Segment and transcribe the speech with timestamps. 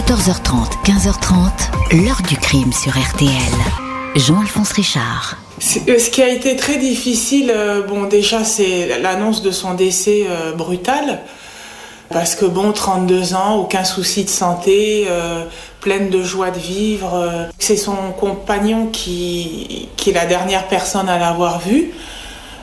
[0.00, 3.30] 14h30, 15h30, l'heure du crime sur RTL.
[4.16, 5.36] Jean-Alphonse Richard.
[5.58, 10.24] Euh, ce qui a été très difficile, euh, bon déjà c'est l'annonce de son décès
[10.26, 11.20] euh, brutal,
[12.08, 15.06] parce que bon, 32 ans, aucun souci de santé,
[15.80, 17.50] pleine de joie de vivre.
[17.58, 21.92] c'est son compagnon qui, qui est la dernière personne à l'avoir vu.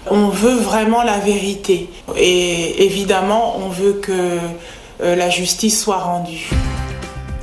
[0.10, 1.88] On veut vraiment la vérité.
[2.18, 4.40] Et évidemment, on veut que
[5.00, 6.50] la justice soit rendue.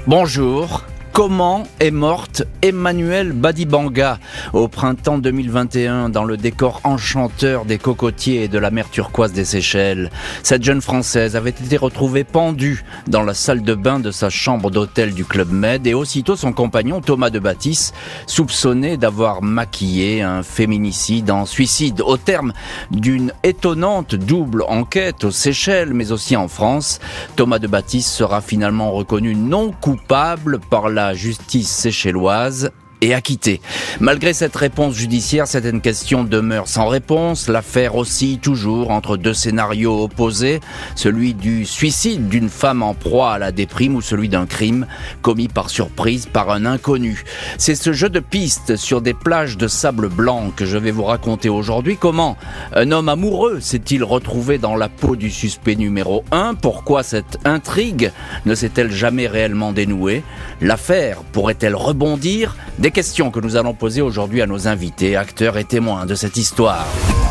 [0.07, 0.85] Bonjour.
[1.15, 4.19] Comment est morte Emmanuelle Badibanga
[4.53, 9.45] au printemps 2021 dans le décor enchanteur des cocotiers et de la mer turquoise des
[9.45, 10.11] Seychelles?
[10.43, 14.73] Cette jeune Française avait été retrouvée pendue dans la salle de bain de sa chambre
[14.73, 17.95] d'hôtel du Club Med et aussitôt son compagnon Thomas de Baptiste
[18.27, 22.01] soupçonné d'avoir maquillé un féminicide en suicide.
[22.01, 22.53] Au terme
[22.91, 26.99] d'une étonnante double enquête aux Seychelles mais aussi en France,
[27.37, 32.71] Thomas de Baptiste sera finalement reconnu non coupable par la justice séchelloise
[33.05, 33.61] et acquitté.
[34.01, 37.49] Malgré cette réponse judiciaire, certaines questions demeurent sans réponse.
[37.49, 40.61] L'affaire aussi toujours entre deux scénarios opposés,
[40.97, 44.87] celui du suicide d'une femme en proie à la déprime ou celui d'un crime
[45.21, 47.25] commis par surprise par un inconnu.
[47.59, 51.05] C'est ce jeu de pistes sur des plages de sable blanc que je vais vous
[51.05, 51.99] raconter aujourd'hui.
[51.99, 52.39] Comment
[52.75, 58.13] un homme amoureux s'est-il retrouvé dans la peau du suspect numéro 1 Pourquoi cette intrigue
[58.47, 60.23] ne s'est-elle jamais réellement dénouée?
[60.63, 62.57] L'affaire pourrait-elle rebondir?
[62.95, 66.87] Questions que nous allons poser aujourd'hui à nos invités, acteurs et témoins de cette histoire.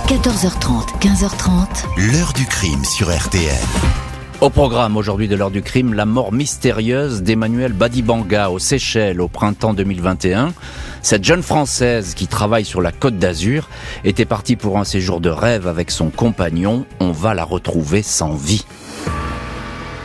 [0.07, 2.11] 14h30, 15h30.
[2.11, 3.55] L'heure du crime sur RTL.
[4.41, 9.29] Au programme aujourd'hui de l'heure du crime, la mort mystérieuse d'Emmanuel Badibanga aux Seychelles au
[9.29, 10.53] printemps 2021.
[11.01, 13.69] Cette jeune Française qui travaille sur la côte d'Azur
[14.03, 16.85] était partie pour un séjour de rêve avec son compagnon.
[16.99, 18.65] On va la retrouver sans vie.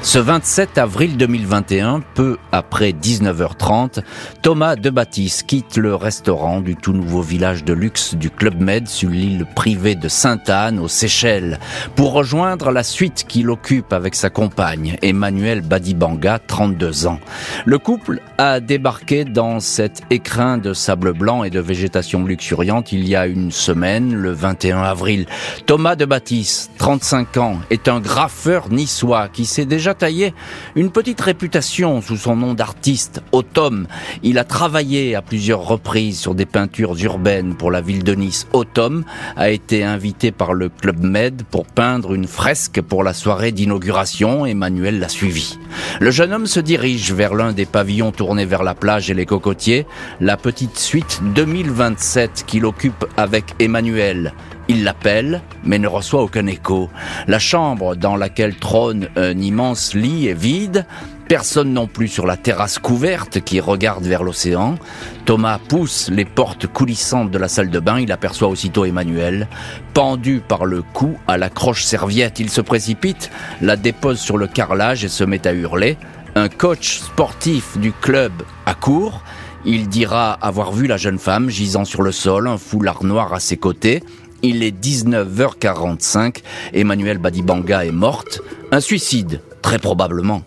[0.00, 4.00] Ce 27 avril 2021, peu après 19h30,
[4.42, 9.10] Thomas Debattis quitte le restaurant du tout nouveau village de luxe du Club Med sur
[9.10, 11.58] l'île privée de Sainte-Anne aux Seychelles
[11.96, 17.18] pour rejoindre la suite qu'il occupe avec sa compagne, Emmanuel Badibanga, 32 ans.
[17.66, 23.06] Le couple a débarqué dans cet écrin de sable blanc et de végétation luxuriante il
[23.06, 25.26] y a une semaine, le 21 avril.
[25.66, 30.34] Thomas Debattis, 35 ans, est un graffeur niçois qui s'est déjà taillé
[30.74, 33.86] une petite réputation sous son nom d'artiste, Autom.
[34.22, 38.46] Il a travaillé à plusieurs reprises sur des peintures urbaines pour la ville de Nice.
[38.52, 39.04] Autom
[39.36, 44.46] a été invité par le Club Med pour peindre une fresque pour la soirée d'inauguration.
[44.46, 45.58] Emmanuel l'a suivi.
[46.00, 49.26] Le jeune homme se dirige vers l'un des pavillons tournés vers la plage et les
[49.26, 49.86] cocotiers,
[50.20, 54.32] la petite suite 2027 qu'il occupe avec Emmanuel.
[54.70, 56.90] Il l'appelle, mais ne reçoit aucun écho.
[57.26, 60.84] La chambre dans laquelle trône un immense lit est vide.
[61.26, 64.76] Personne non plus sur la terrasse couverte qui regarde vers l'océan.
[65.24, 67.98] Thomas pousse les portes coulissantes de la salle de bain.
[67.98, 69.48] Il aperçoit aussitôt Emmanuel,
[69.94, 72.38] pendu par le cou à la croche serviette.
[72.38, 73.30] Il se précipite,
[73.62, 75.96] la dépose sur le carrelage et se met à hurler.
[76.34, 78.32] Un coach sportif du club
[78.66, 79.22] accourt.
[79.64, 83.40] Il dira avoir vu la jeune femme gisant sur le sol, un foulard noir à
[83.40, 84.02] ses côtés.
[84.42, 86.42] Il est 19h45.
[86.72, 88.40] Emmanuel Badibanga est morte.
[88.70, 90.42] Un suicide, très probablement.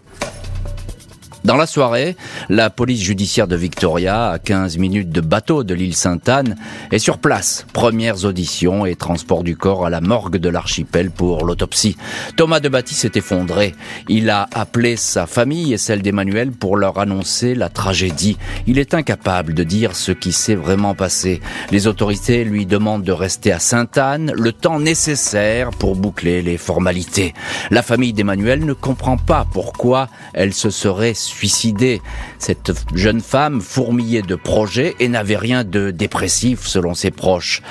[1.44, 2.16] Dans la soirée,
[2.50, 6.56] la police judiciaire de Victoria, à 15 minutes de bateau de l'île Sainte-Anne,
[6.92, 7.66] est sur place.
[7.74, 11.98] Premières auditions et transport du corps à la morgue de l'archipel pour l'autopsie.
[12.36, 13.74] Thomas de Baptiste s'est effondré.
[14.08, 18.38] Il a appelé sa famille et celle d'Emmanuel pour leur annoncer la tragédie.
[18.68, 21.42] Il est incapable de dire ce qui s'est vraiment passé.
[21.72, 27.34] Les autorités lui demandent de rester à Sainte-Anne le temps nécessaire pour boucler les formalités.
[27.72, 32.02] La famille d'Emmanuel ne comprend pas pourquoi elle se serait suicidée.
[32.38, 37.62] Cette jeune femme fourmillait de projets et n'avait rien de dépressif selon ses proches.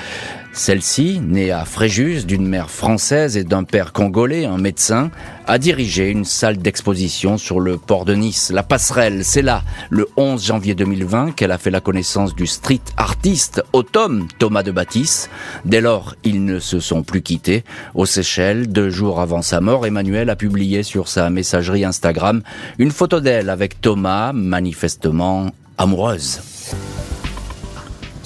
[0.53, 5.09] Celle-ci, née à Fréjus d'une mère française et d'un père congolais, un médecin,
[5.47, 9.23] a dirigé une salle d'exposition sur le port de Nice, la passerelle.
[9.23, 14.27] C'est là, le 11 janvier 2020, qu'elle a fait la connaissance du street artiste Automne
[14.39, 15.29] Thomas de Baptiste.
[15.63, 17.63] Dès lors, ils ne se sont plus quittés.
[17.95, 22.41] Aux Seychelles, deux jours avant sa mort, Emmanuel a publié sur sa messagerie Instagram
[22.77, 26.41] une photo d'elle avec Thomas, manifestement amoureuse.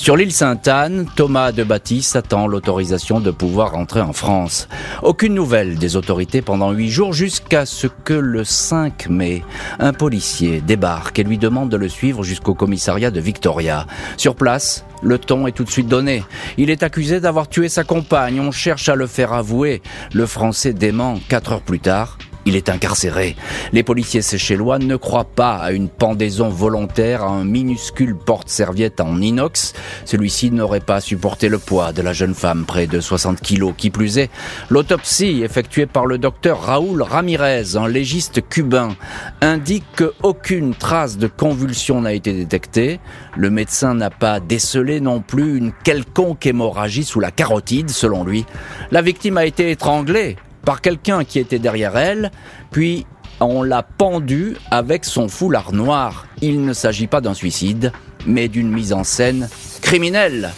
[0.06, 4.68] Sur l'île Sainte-Anne, Thomas de Baptiste attend l'autorisation de pouvoir rentrer en France.
[5.02, 9.44] Aucune nouvelle des autorités pendant huit jours jusqu'à ce que le 5 mai,
[9.80, 13.88] un policier débarque et lui demande de le suivre jusqu'au commissariat de Victoria.
[14.16, 16.24] Sur place, le ton est tout de suite donné.
[16.58, 18.40] Il est accusé d'avoir tué sa compagne.
[18.40, 19.81] On cherche à le faire avouer.
[20.13, 22.19] Le français dément quatre heures plus tard.
[22.46, 23.36] Il est incarcéré.
[23.74, 29.20] Les policiers séchellois ne croient pas à une pendaison volontaire à un minuscule porte-serviette en
[29.20, 29.74] inox.
[30.06, 33.74] Celui-ci n'aurait pas supporté le poids de la jeune femme, près de 60 kilos.
[33.78, 34.30] Qui plus est,
[34.70, 38.96] l'autopsie effectuée par le docteur Raoul Ramirez, un légiste cubain,
[39.42, 43.00] indique qu'aucune trace de convulsion n'a été détectée.
[43.36, 48.46] Le médecin n'a pas décelé non plus une quelconque hémorragie sous la carotide, selon lui.
[48.92, 52.32] La victime a été étranglée par quelqu'un qui était derrière elle,
[52.72, 53.06] puis
[53.40, 56.26] on l'a pendu avec son foulard noir.
[56.42, 57.92] Il ne s'agit pas d'un suicide,
[58.26, 59.48] mais d'une mise en scène
[59.82, 60.52] criminelle.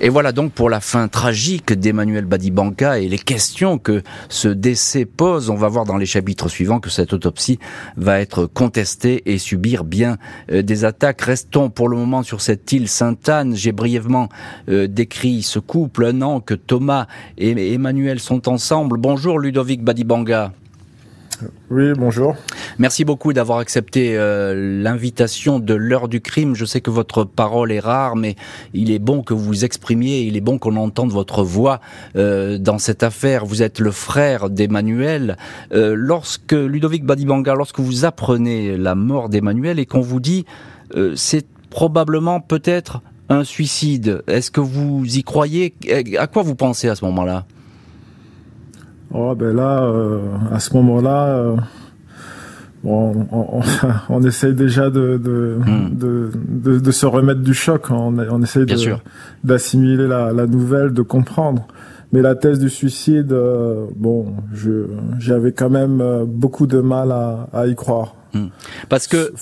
[0.00, 5.04] Et voilà donc pour la fin tragique d'Emmanuel Badibanka et les questions que ce décès
[5.04, 5.50] pose.
[5.50, 7.60] On va voir dans les chapitres suivants que cette autopsie
[7.96, 10.18] va être contestée et subir bien
[10.50, 11.20] euh, des attaques.
[11.20, 13.54] Restons pour le moment sur cette île Sainte-Anne.
[13.54, 14.28] J'ai brièvement
[14.68, 17.06] euh, décrit ce couple, un an que Thomas
[17.38, 18.98] et Emmanuel sont ensemble.
[18.98, 20.52] Bonjour Ludovic Badibanga.
[21.70, 22.36] Oui, bonjour.
[22.78, 26.54] Merci beaucoup d'avoir accepté euh, l'invitation de l'heure du crime.
[26.54, 28.36] Je sais que votre parole est rare, mais
[28.72, 31.80] il est bon que vous vous exprimiez, il est bon qu'on entende votre voix
[32.16, 33.44] euh, dans cette affaire.
[33.46, 35.36] Vous êtes le frère d'Emmanuel.
[35.72, 40.44] Euh, lorsque Ludovic Badibanga, lorsque vous apprenez la mort d'Emmanuel et qu'on vous dit
[41.16, 45.74] c'est probablement peut-être un suicide, est-ce que vous y croyez?
[46.18, 47.46] À quoi vous pensez à ce moment-là?
[49.16, 50.18] Oh ben là, euh,
[50.52, 51.56] à ce moment-là, euh,
[52.82, 53.60] bon, on,
[54.08, 55.96] on, essaye déjà de de, hmm.
[55.96, 57.92] de, de, de, se remettre du choc.
[57.92, 58.66] On, on essaye
[59.44, 61.68] d'assimiler la, la, nouvelle, de comprendre.
[62.12, 64.86] Mais la thèse du suicide, euh, bon, je
[65.20, 68.16] j'avais quand même beaucoup de mal à, à y croire.
[68.32, 68.48] Hmm.
[68.88, 69.32] Parce que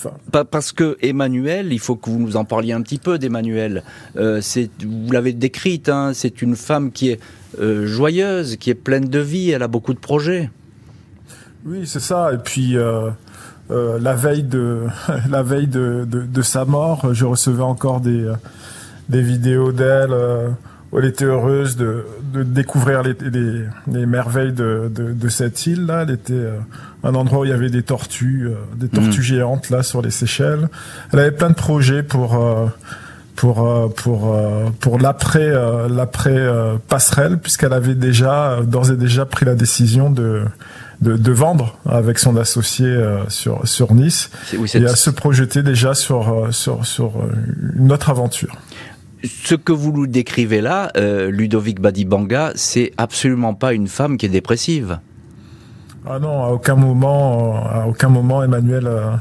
[0.51, 3.85] parce que Emmanuel, il faut que vous nous en parliez un petit peu d'Emmanuel.
[4.17, 4.43] Euh,
[4.85, 7.21] vous l'avez décrite, hein, c'est une femme qui est
[7.61, 9.51] euh, joyeuse, qui est pleine de vie.
[9.51, 10.51] Elle a beaucoup de projets.
[11.65, 12.33] Oui, c'est ça.
[12.33, 13.11] Et puis euh,
[13.71, 14.87] euh la veille de
[15.31, 18.33] la veille de, de, de, sa mort, je recevais encore des
[19.09, 20.15] des vidéos d'elle
[20.93, 22.05] où elle était heureuse de,
[22.35, 26.03] de découvrir les, les, les merveilles de, de, de, cette île là.
[26.03, 26.59] Elle était euh,
[27.03, 29.23] un endroit où il y avait des tortues, euh, des tortues mm.
[29.23, 30.69] géantes là sur les Seychelles.
[31.13, 32.67] Elle avait plein de projets pour euh,
[33.37, 34.37] pour pour
[34.81, 35.51] pour l'après
[35.89, 36.47] l'après
[36.89, 40.43] passerelle puisqu'elle avait déjà d'ores et déjà pris la décision de
[41.01, 42.95] de, de vendre avec son associé
[43.29, 44.31] sur sur Nice
[44.75, 47.13] et à se projeter déjà sur sur sur
[47.77, 48.57] une autre aventure
[49.25, 54.27] ce que vous nous décrivez là, euh, Ludovic Badibanga, c'est absolument pas une femme qui
[54.27, 54.99] est dépressive.
[56.07, 59.13] Ah non, à aucun moment, à aucun moment, Emmanuel, euh,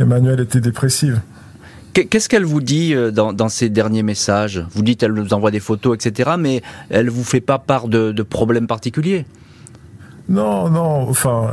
[0.00, 1.20] Emmanuel était dépressive.
[1.94, 4.66] Qu'est-ce qu'elle vous dit euh, dans, dans, ces derniers messages?
[4.72, 6.60] Vous dites, elle nous envoie des photos, etc., mais
[6.90, 9.24] elle vous fait pas part de, de problèmes particuliers?
[10.28, 11.50] Non, non, enfin,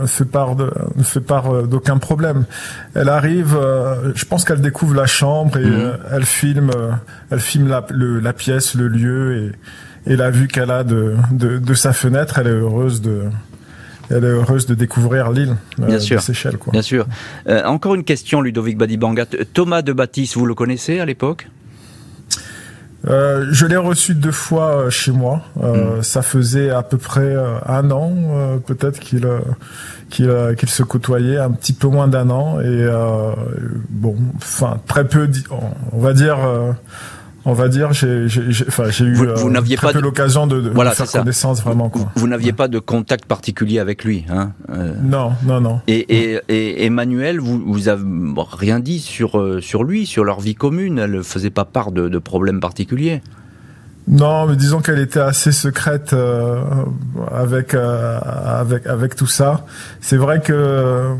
[0.00, 2.46] ne fait part de, ne fait part euh, d'aucun problème.
[2.94, 5.72] Elle arrive, euh, je pense qu'elle découvre la chambre et mhm.
[5.74, 6.70] euh, elle filme,
[7.30, 9.52] elle filme la, la, pièce, le lieu
[10.06, 12.38] et, et la vue qu'elle a de, de, de, sa fenêtre.
[12.38, 13.24] Elle est heureuse de,
[14.10, 16.20] elle est heureuse de découvrir l'île Bien sûr.
[16.20, 16.58] Seychelles.
[16.58, 16.72] Quoi.
[16.72, 17.06] Bien sûr.
[17.64, 19.26] encore une question, Ludovic Badibanga.
[19.52, 21.46] Thomas de Baptiste, vous le connaissez à l'époque?
[23.06, 25.42] Euh, je l'ai reçu deux fois euh, chez moi.
[25.62, 26.02] Euh, hmm.
[26.02, 27.34] Ça faisait à peu près
[27.66, 28.12] un an,
[28.66, 29.28] peut-être qu'il
[30.10, 32.60] qu'il se côtoyait, un petit peu moins d'un an.
[32.60, 32.86] Et
[33.90, 35.28] bon, enfin très peu,
[35.92, 36.38] on va dire
[37.46, 41.62] on va dire, j'ai, eu vous, vous euh, peu l'occasion de, de voilà, faire connaissance
[41.62, 41.90] vraiment.
[41.90, 42.10] Quoi.
[42.14, 44.94] Vous, n'aviez pas de contact particulier avec lui, hein euh...
[45.02, 45.80] Non, non, non.
[45.86, 48.02] Et, et, et Emmanuel, vous, vous avez
[48.52, 50.98] rien dit sur euh, sur lui, sur leur vie commune.
[50.98, 53.20] Elle faisait pas part de, de problèmes particuliers.
[54.08, 56.62] Non, mais disons qu'elle était assez secrète euh,
[57.30, 59.66] avec euh, avec avec tout ça.
[60.00, 61.14] C'est vrai que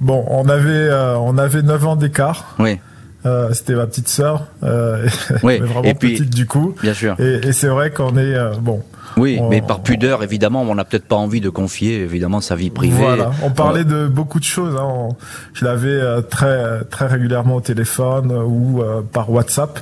[0.00, 2.54] bon, on avait on avait 9 ans d'écart.
[2.58, 2.78] Oui.
[3.26, 5.08] Euh, c'était ma petite sœur, euh,
[5.42, 5.58] oui.
[5.58, 6.74] vraiment et puis, petite du coup.
[6.80, 7.16] Bien sûr.
[7.18, 8.82] Et, et c'est vrai qu'on est euh, bon.
[9.16, 12.70] Oui, mais par pudeur, évidemment, on n'a peut-être pas envie de confier, évidemment, sa vie
[12.70, 12.96] privée.
[12.96, 14.76] Voilà, on parlait de beaucoup de choses.
[14.80, 15.08] Hein.
[15.52, 18.82] je l'avais euh, très très régulièrement au téléphone ou
[19.12, 19.80] par WhatsApp.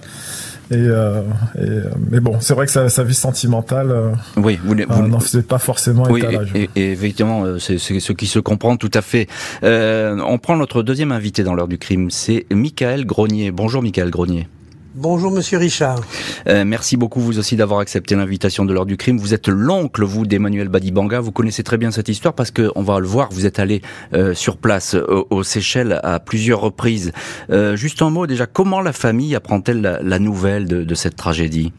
[0.70, 1.22] Et, euh,
[1.56, 5.08] et, euh, mais bon, c'est vrai que sa, sa vie sentimentale, euh, oui, vous, vous
[5.08, 9.02] n'en faisait pas forcément oui, Et, et, effectivement, c'est ce qui se comprend tout à
[9.02, 9.28] fait.
[9.62, 13.52] Euh, on prend notre deuxième invité dans l'heure du crime, c'est Michael Grenier.
[13.52, 14.48] Bonjour Michael Grenier.
[14.98, 16.00] Bonjour Monsieur Richard.
[16.48, 19.18] Euh, merci beaucoup vous aussi d'avoir accepté l'invitation de l'heure du crime.
[19.18, 21.20] Vous êtes l'oncle, vous, d'Emmanuel Badibanga.
[21.20, 23.82] Vous connaissez très bien cette histoire parce que on va le voir, vous êtes allé
[24.14, 27.12] euh, sur place au, aux Seychelles à plusieurs reprises.
[27.50, 31.72] Euh, juste un mot déjà, comment la famille apprend-elle la, nouvelle de, de cette tragédie?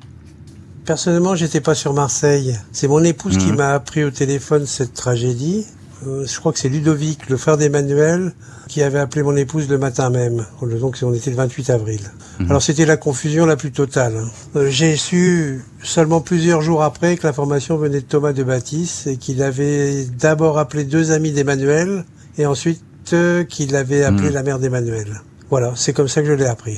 [0.85, 2.55] Personnellement, j'étais pas sur Marseille.
[2.71, 3.55] C'est mon épouse qui Mhm.
[3.57, 5.65] m'a appris au téléphone cette tragédie.
[6.05, 8.33] Euh, je crois que c'est Ludovic, le frère d'Emmanuel,
[8.67, 10.45] qui avait appelé mon épouse le matin même.
[10.61, 12.01] Donc on était le 28 avril.
[12.49, 14.17] Alors c'était la confusion la plus totale.
[14.17, 14.29] hein.
[14.55, 19.17] Euh, J'ai su seulement plusieurs jours après que l'information venait de Thomas de Baptiste et
[19.17, 22.05] qu'il avait d'abord appelé deux amis d'Emmanuel
[22.37, 24.33] et ensuite euh, qu'il avait appelé Mhm.
[24.33, 25.21] la mère d'Emmanuel.
[25.49, 26.77] Voilà, c'est comme ça que je l'ai appris.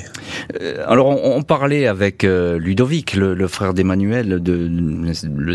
[0.61, 4.69] Euh, Alors, on, on parlait avec euh, Ludovic, le, le frère d'Emmanuel, de,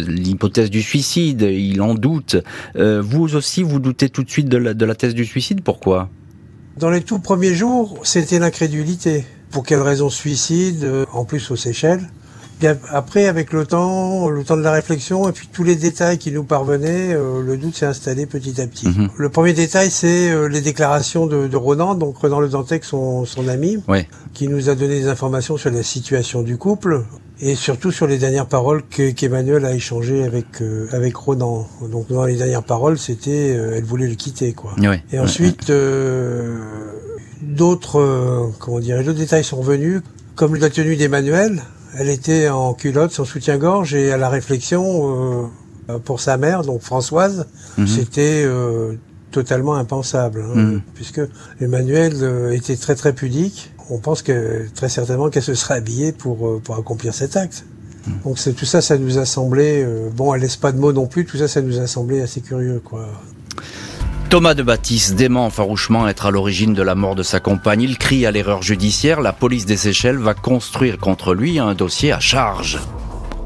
[0.09, 1.43] l'hypothèse du suicide.
[1.43, 2.37] Il en doute.
[2.77, 5.63] Euh, vous aussi, vous doutez tout de suite de la, de la thèse du suicide?
[5.63, 6.09] Pourquoi?
[6.77, 9.25] Dans les tout premiers jours, c'était l'incrédulité.
[9.51, 12.09] Pour quelle raison suicide, en plus aux Seychelles
[12.91, 16.31] Après, avec le temps, le temps de la réflexion et puis tous les détails qui
[16.33, 18.89] nous parvenaient, euh, le doute s'est installé petit à petit.
[18.89, 19.09] Mhm.
[19.17, 23.25] Le premier détail, c'est euh, les déclarations de, de Ronan, donc Ronan Le Dantec, son,
[23.25, 24.09] son ami, Ouais.
[24.33, 27.03] qui nous a donné des informations sur la situation du couple
[27.41, 31.67] et surtout sur les dernières paroles que- qu'Emmanuel a échangées avec euh, avec Ronan.
[31.91, 34.75] Donc dans les dernières paroles, c'était euh, elle voulait le quitter, quoi.
[34.81, 35.03] Ouais.
[35.13, 36.59] Et ensuite, euh,
[37.43, 40.01] d'autres, euh, comment dire, d'autres détails sont venus,
[40.37, 41.63] comme la tenue d'Emmanuel.
[41.99, 45.45] Elle était en culotte, sans soutien-gorge, et à la réflexion,
[45.89, 47.47] euh, pour sa mère, donc Françoise,
[47.79, 47.87] Mhm.
[47.87, 48.95] c'était euh,
[49.31, 50.81] totalement impensable, hein, Mhm.
[50.95, 51.21] puisque
[51.61, 53.73] Emmanuel euh, était très très pudique.
[53.91, 57.65] On pense que très certainement qu'elle se serait habillée pour pour accomplir cet acte.
[58.25, 59.87] Donc c'est tout ça, ça nous a semblé
[60.17, 61.25] bon, elle laisse pas de mots non plus.
[61.27, 63.07] Tout ça, ça nous a semblé assez curieux, quoi.
[64.31, 67.83] Thomas de Baptiste dément farouchement être à l'origine de la mort de sa compagne.
[67.83, 69.21] Il crie à l'erreur judiciaire.
[69.21, 72.81] La police des Seychelles va construire contre lui un dossier à charge.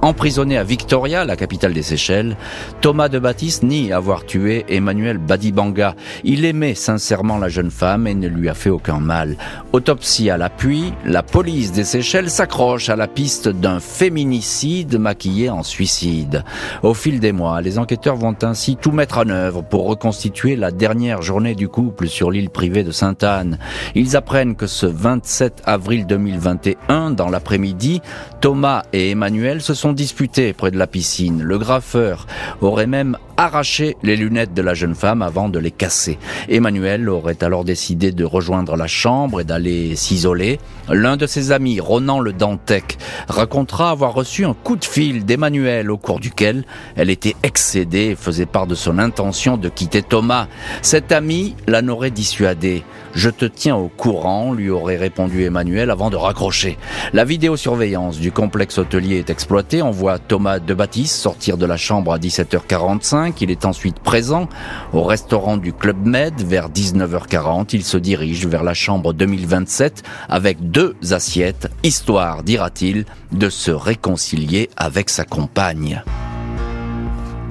[0.00, 2.36] Emprisonné à Victoria, la capitale des Seychelles,
[2.80, 5.96] Thomas de Baptiste nie avoir tué Emmanuel Badibanga.
[6.22, 9.36] Il aimait sincèrement la jeune femme et ne lui a fait aucun mal.
[9.72, 15.64] Autopsie à l'appui, la police des Seychelles s'accroche à la piste d'un féminicide maquillé en
[15.64, 16.44] suicide.
[16.84, 20.70] Au fil des mois, les enquêteurs vont ainsi tout mettre en œuvre pour reconstituer la
[20.70, 23.58] dernière journée du couple sur l'île privée de Sainte-Anne.
[23.96, 28.00] Ils apprennent que ce 27 avril 2021, dans l'après-midi,
[28.40, 31.42] Thomas et Emmanuel se sont disputés près de la piscine.
[31.42, 32.28] Le graffeur
[32.60, 36.18] aurait même arraché les lunettes de la jeune femme avant de les casser.
[36.48, 40.60] Emmanuel aurait alors décidé de rejoindre la chambre et d'aller s'isoler.
[40.88, 42.96] L'un de ses amis, Ronan le Dantec,
[43.28, 46.64] racontera avoir reçu un coup de fil d'Emmanuel au cours duquel
[46.96, 50.46] elle était excédée et faisait part de son intention de quitter Thomas.
[50.82, 52.84] Cet ami l'en aurait dissuadé.
[53.14, 56.78] Je te tiens au courant, lui aurait répondu Emmanuel avant de raccrocher.
[57.12, 59.77] La vidéosurveillance du complexe hôtelier est exploitée.
[59.82, 63.34] On voit Thomas de Baptiste sortir de la chambre à 17h45.
[63.40, 64.48] Il est ensuite présent
[64.92, 67.68] au restaurant du Club Med vers 19h40.
[67.72, 74.70] Il se dirige vers la chambre 2027 avec deux assiettes, histoire, dira-t-il, de se réconcilier
[74.76, 76.02] avec sa compagne.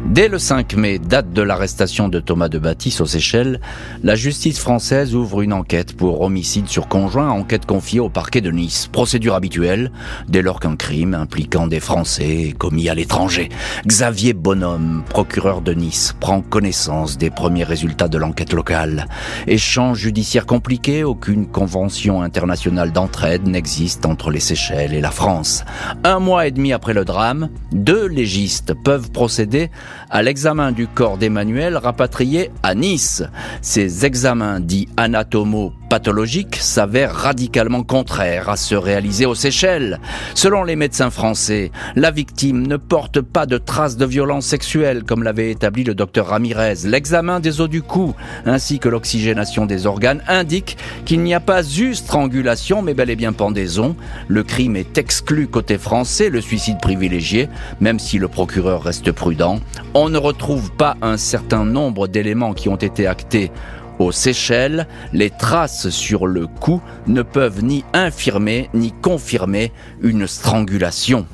[0.10, 3.60] Dès le 5 mai, date de l'arrestation de Thomas de Baptiste aux Seychelles,
[4.04, 8.50] la justice française ouvre une enquête pour homicide sur conjoint, enquête confiée au parquet de
[8.50, 8.88] Nice.
[8.90, 9.92] Procédure habituelle,
[10.30, 13.50] dès lors qu'un crime impliquant des Français est commis à l'étranger.
[13.86, 19.08] Xavier Bonhomme, procureur de Nice, prend connaissance des premiers résultats de l'enquête locale.
[19.46, 25.66] Échange judiciaire compliqué, aucune convention internationale d'entraide n'existe entre les Seychelles et la France.
[26.06, 29.70] Un mois et demi après le drame, deux légistes peuvent procéder
[30.10, 33.24] à l'examen du corps d'Emmanuel rapatrié à Nice.
[33.62, 40.00] Ces examens dits anatomo-pathologiques s'avèrent radicalement contraires à ceux réalisés aux Seychelles.
[40.34, 45.24] Selon les médecins français, la victime ne porte pas de traces de violence sexuelle comme
[45.24, 46.86] l'avait établi le docteur Ramirez.
[46.86, 48.14] L'examen des os du cou
[48.46, 53.16] ainsi que l'oxygénation des organes indiquent qu'il n'y a pas eu strangulation mais bel et
[53.16, 53.96] bien pendaison.
[54.28, 57.50] Le crime est exclu côté français, le suicide privilégié,
[57.80, 59.60] même si le procureur reste prudent.
[60.00, 63.52] On ne retrouve pas un certain nombre d'éléments qui ont été actés
[63.98, 69.72] aux Seychelles, les traces sur le cou ne peuvent ni infirmer ni confirmer
[70.04, 71.26] une strangulation.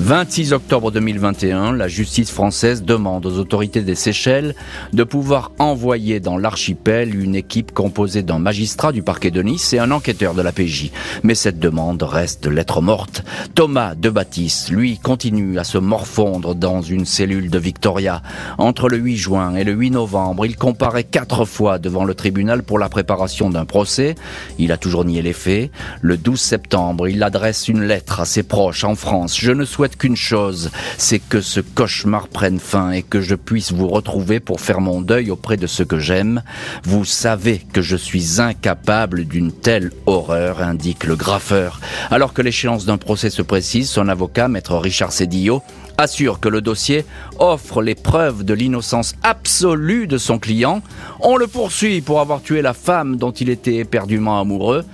[0.00, 4.56] 26 octobre 2021, la justice française demande aux autorités des Seychelles
[4.92, 9.78] de pouvoir envoyer dans l'archipel une équipe composée d'un magistrat du parquet de Nice et
[9.78, 10.90] un enquêteur de la PJ.
[11.22, 13.22] Mais cette demande reste lettre morte.
[13.54, 18.20] Thomas de Baptiste, lui, continue à se morfondre dans une cellule de Victoria.
[18.58, 22.64] Entre le 8 juin et le 8 novembre, il comparaît quatre fois devant le tribunal
[22.64, 24.16] pour la préparation d'un procès.
[24.58, 25.70] Il a toujours nié les faits.
[26.02, 29.38] Le 12 septembre, il adresse une lettre à ses proches en France.
[29.38, 33.34] Je ne souhaite souhaite qu'une chose, c'est que ce cauchemar prenne fin et que je
[33.34, 36.42] puisse vous retrouver pour faire mon deuil auprès de ceux que j'aime.
[36.84, 41.80] Vous savez que je suis incapable d'une telle horreur, indique le graffeur.
[42.10, 45.62] Alors que l'échéance d'un procès se précise, son avocat, maître Richard Cédillo,
[45.98, 47.04] assure que le dossier
[47.38, 50.82] offre les preuves de l'innocence absolue de son client.
[51.20, 54.84] On le poursuit pour avoir tué la femme dont il était éperdument amoureux.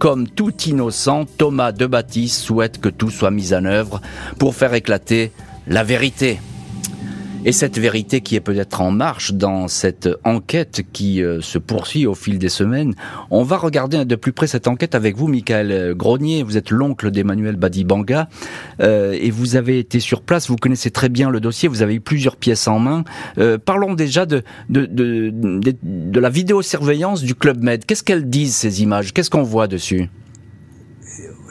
[0.00, 4.00] Comme tout innocent, Thomas de Baptiste souhaite que tout soit mis en œuvre
[4.38, 5.30] pour faire éclater
[5.66, 6.40] la vérité.
[7.46, 12.06] Et cette vérité qui est peut-être en marche dans cette enquête qui euh, se poursuit
[12.06, 12.94] au fil des semaines,
[13.30, 16.42] on va regarder de plus près cette enquête avec vous, Michael Grenier.
[16.42, 18.28] Vous êtes l'oncle d'Emmanuel Badibanga
[18.82, 20.48] euh, et vous avez été sur place.
[20.48, 21.66] Vous connaissez très bien le dossier.
[21.68, 23.04] Vous avez eu plusieurs pièces en main.
[23.38, 27.86] Euh, parlons déjà de de, de, de, de la vidéosurveillance du Club Med.
[27.86, 29.14] Qu'est-ce qu'elles disent ces images?
[29.14, 30.10] Qu'est-ce qu'on voit dessus?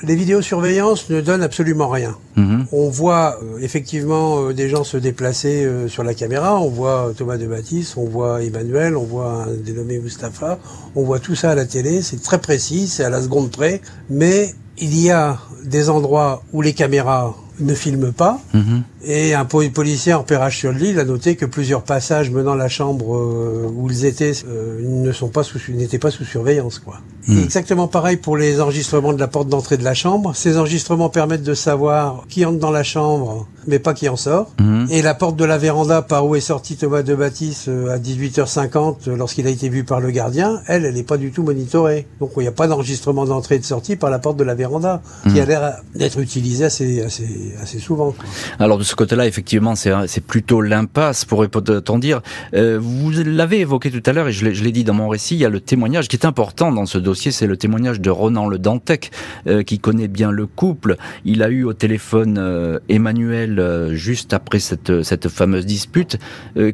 [0.04, 2.16] Les vidéosurveillances ne donnent absolument rien.
[2.36, 2.66] Mhm.
[2.72, 7.12] On voit euh, effectivement euh, des gens se déplacer euh, sur la caméra, on voit
[7.18, 10.60] Thomas de Baptiste, on voit Emmanuel, on voit un dénommé Mustapha,
[10.96, 13.82] on voit tout ça à la télé, c'est très précis, c'est à la seconde près,
[14.10, 18.84] mais il y a des endroits où les caméras ne filment pas, mhm.
[19.04, 23.72] et un policier en repérage sur l'île a noté que plusieurs passages menant la chambre
[23.76, 24.34] où ils étaient
[24.82, 27.02] ne sont pas sous n'étaient pas sous surveillance quoi.
[27.28, 27.44] Hmm.
[27.44, 30.36] Exactement pareil pour les enregistrements de la porte d'entrée de la chambre.
[30.36, 34.52] Ces enregistrements permettent de savoir qui entre dans la chambre, mais pas qui en sort.
[34.60, 34.86] Hmm.
[34.90, 37.98] Et la porte de la véranda par où est sorti Thomas de Baptiste euh, à
[37.98, 41.44] 18h50 euh, lorsqu'il a été vu par le gardien, elle, elle n'est pas du tout
[41.44, 42.08] monitorée.
[42.20, 44.56] Donc il n'y a pas d'enregistrement d'entrée et de sortie par la porte de la
[44.56, 45.40] véranda, qui hmm.
[45.40, 48.14] a l'air d'être utilisée assez, assez, assez souvent.
[48.60, 51.46] Alors de ce côté-là, effectivement, c'est plutôt l'impasse, pour
[51.90, 52.22] on dire.
[52.54, 55.40] Euh, vous l'avez évoqué tout à l'heure, et je l'ai dit dans mon récit, il
[55.40, 58.48] y a le témoignage qui est important dans ce dossier c'est le témoignage de Ronan
[58.48, 59.12] Le Dantec,
[59.48, 60.96] euh, qui connaît bien le couple.
[61.26, 66.18] Il a eu au téléphone euh, Emmanuel euh, juste après cette, cette fameuse dispute.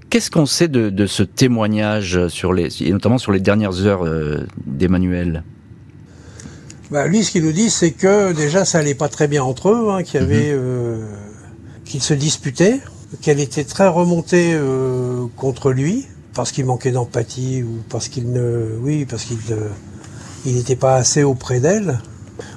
[0.09, 4.05] Qu'est-ce qu'on sait de, ce témoignage, sur les, et notamment sur les dernières heures
[4.65, 5.43] d'Emmanuel?
[6.91, 9.69] Bah, lui, ce qu'il nous dit, c'est que déjà, ça allait pas très bien entre
[9.69, 11.05] eux, hein, qu'il y avait, mhm.
[11.83, 12.79] qu'ils se disputaient,
[13.21, 14.57] qu'elle était très remontée
[15.35, 19.37] contre lui parce qu'il manquait d'empathie ou parce qu'il ne, oui, parce qu'il
[20.45, 21.99] il n'était pas assez auprès d'elle.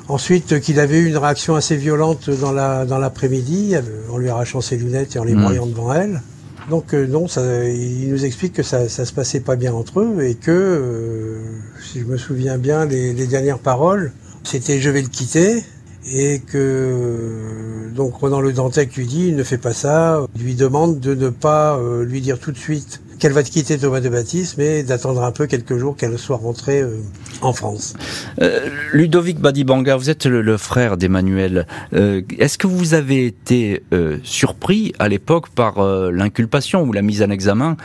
[0.09, 3.75] Ensuite, qu'il avait eu une réaction assez violente dans la dans l'après-midi,
[4.11, 5.43] en lui arrachant ses lunettes et en les mmh.
[5.43, 6.23] broyant devant elle.
[6.71, 10.01] Donc euh, non, ça, il nous explique que ça, ça se passait pas bien entre
[10.01, 11.41] eux et que, euh,
[11.83, 14.13] si je me souviens bien, les, les dernières paroles,
[14.45, 15.65] c'était je vais le quitter
[16.13, 21.15] et que donc Ronan Le Dantec lui dit ne fais pas ça, lui demande de
[21.15, 24.83] ne pas euh, lui dire tout de suite qu'elle va quitter Thomas de Baptiste, mais
[24.83, 26.97] d'attendre un peu quelques jours qu'elle soit rentrée euh,
[27.43, 27.95] en France.
[28.41, 31.67] Euh, Ludovic Badibanga, vous êtes le, frère d'Emmanuel.
[31.93, 33.83] Euh, est-ce que vous avez été
[34.23, 37.77] surpris à l'époque par l'inculpation ou la mise en examen,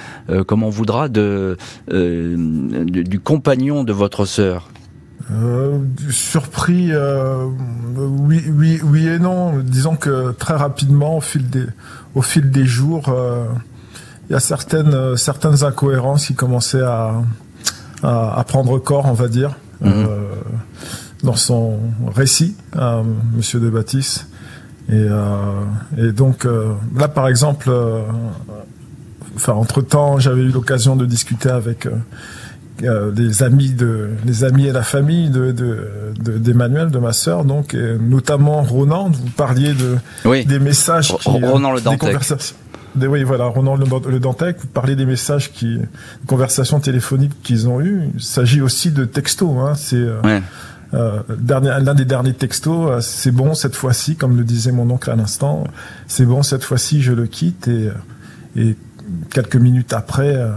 [0.47, 1.57] comme on voudra, de,
[1.89, 4.69] du compagnon de votre sœur?
[6.09, 6.91] Surpris,
[7.95, 9.59] oui, oui, oui et non.
[9.59, 11.65] Disons que très rapidement, au fil des,
[12.15, 13.13] au fil des jours,
[14.29, 17.21] il y a certaines, euh, certaines incohérences qui commençaient à,
[18.03, 19.91] à, prendre corps, on va dire, mhm.
[19.91, 20.35] euh,
[21.23, 21.79] dans son
[22.13, 23.01] récit, euh,
[23.35, 24.27] Monsieur de Baptiste.
[24.89, 25.63] Et, euh,
[25.97, 27.71] et donc euh, là, par exemple,
[29.35, 31.87] enfin entre temps, j'avais eu l'occasion de discuter avec
[32.81, 35.51] des amis de les amis et la famille de
[36.19, 41.81] d'Emmanuel de, ma sœur donc notamment Ronan vous parliez de des messages qui Ronan le
[41.81, 42.55] des conversations
[43.01, 45.79] oui, voilà, Ronan Le Dantec, vous parlez des messages qui,
[46.27, 48.09] conversations téléphoniques qu'ils ont eues.
[48.15, 49.55] Il s'agit aussi de textos.
[49.57, 50.39] Hein, c'est euh,
[50.93, 52.89] euh l'un des derniers textos.
[52.89, 55.65] Euh, c'est bon cette fois-ci, comme le disait mon oncle à l'instant.
[56.07, 57.89] C'est bon cette fois-ci, je le quitte et,
[58.55, 58.75] et
[59.31, 60.51] quelques minutes après, euh,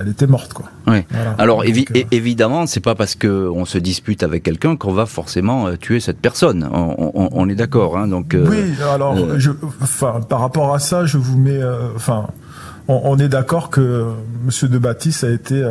[0.00, 0.66] elle était morte, quoi.
[0.86, 1.04] Oui.
[1.38, 5.06] Alors évi euh, évidemment, c'est pas parce que on se dispute avec quelqu'un qu'on va
[5.06, 6.68] forcément euh, tuer cette personne.
[6.72, 8.36] On, est d'accord, hein, donc.
[8.36, 8.74] oui.
[8.92, 9.50] Alors, je,
[9.82, 11.60] enfin, par rapport à ça, je vous mets,
[11.94, 12.26] enfin.
[12.92, 14.06] On, est d'accord que
[14.44, 15.62] Monsieur de Baptiste a été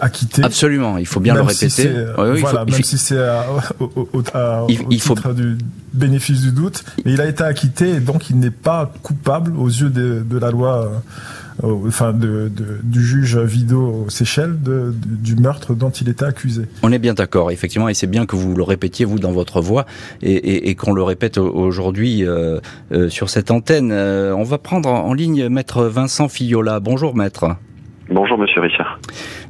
[0.00, 0.42] acquitté.
[0.42, 1.88] Absolument, il faut bien le répéter.
[2.16, 3.16] voilà, même si c'est
[3.78, 4.24] au, au,
[4.90, 5.14] il, faut...
[5.32, 5.56] du
[5.92, 9.68] bénéfice du doute, mais il a été acquitté et donc il n'est pas coupable aux
[9.68, 10.90] yeux de, de la loi
[11.62, 16.62] du juge Vido aux Seychelles du meurtre dont il était accusé.
[16.82, 19.60] On est bien d'accord, effectivement, et c'est bien que vous le répétiez vous dans votre
[19.60, 19.86] voix
[20.22, 22.60] et, et, qu'on le répète aujourd'hui euh,
[22.92, 23.90] euh, sur cette antenne.
[23.92, 26.80] Euh, on va prendre en ligne maître Vincent Fillola.
[26.80, 27.56] Bonjour maître.
[28.10, 29.00] Bonjour Monsieur Richard.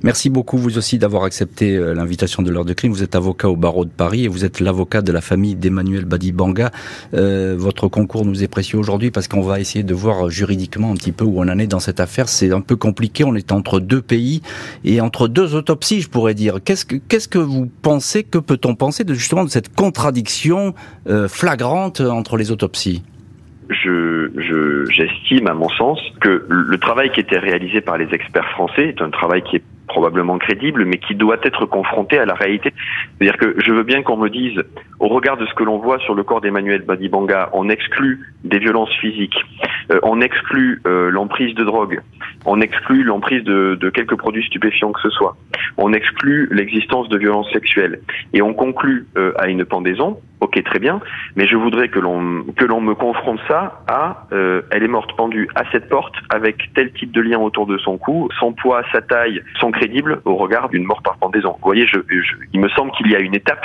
[0.05, 2.93] Merci beaucoup vous aussi d'avoir accepté euh, l'invitation de l'heure de crime.
[2.93, 6.05] Vous êtes avocat au barreau de Paris et vous êtes l'avocat de la famille d'Emmanuel
[6.05, 6.71] Badibanga.
[7.15, 10.95] Euh, votre concours nous est précieux aujourd'hui parce qu'on va essayer de voir juridiquement un
[10.95, 12.29] petit peu où on en est dans cette affaire.
[12.29, 13.25] C'est un peu compliqué.
[13.25, 14.41] On est entre deux pays
[14.85, 16.59] et entre deux autopsies, je pourrais dire.
[16.65, 20.75] Qu'est-ce que qu'est-ce que vous pensez Que peut-on penser de justement de cette contradiction
[21.09, 23.03] euh, flagrante entre les autopsies?
[23.71, 28.89] Je, j'estime, à mon sens, que le travail qui était réalisé par les experts français
[28.89, 32.73] est un travail qui est probablement crédible, mais qui doit être confronté à la réalité.
[33.19, 34.63] C'est-à-dire que je veux bien qu'on me dise,
[34.99, 38.59] au regard de ce que l'on voit sur le corps d'Emmanuel Badibanga, on exclut des
[38.59, 39.37] violences physiques,
[39.93, 42.01] euh, on exclut euh, l'emprise de drogue,
[42.47, 45.37] on exclut l'emprise de, de, quelques produits stupéfiants que ce soit,
[45.77, 48.01] on exclut l'existence de violences sexuelles,
[48.33, 51.01] et on conclut euh, à une pendaison, ok très bien,
[51.37, 55.17] mais je voudrais que l'on que l'on me confronte ça à euh, elle est morte
[55.17, 58.83] pendue à cette porte avec tel type de lien autour de son cou, son poids,
[58.93, 61.53] sa taille sont crédibles au regard d'une mort par pendaison.
[61.53, 61.99] Vous voyez, je,
[62.53, 63.65] il me semble qu'il y a une étape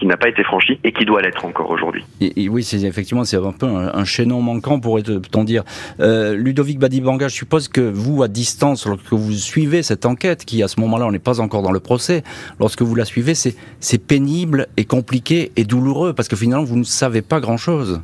[0.00, 2.04] qui n'a pas été franchie et qui doit l'être encore aujourd'hui.
[2.20, 5.62] Et, oui, c'est effectivement c'est un peu un, chaînon manquant pourrait-on dire.
[6.00, 10.62] Euh, Ludovic Badibanga, je suppose que vous à distance, lorsque vous suivez cette enquête, qui
[10.62, 12.24] à ce moment-là on n'est pas encore dans le procès,
[12.58, 16.78] lorsque vous la suivez, c'est c'est pénible et compliqué et douloureux parce que finalement vous
[16.78, 18.00] ne savez pas grand-chose.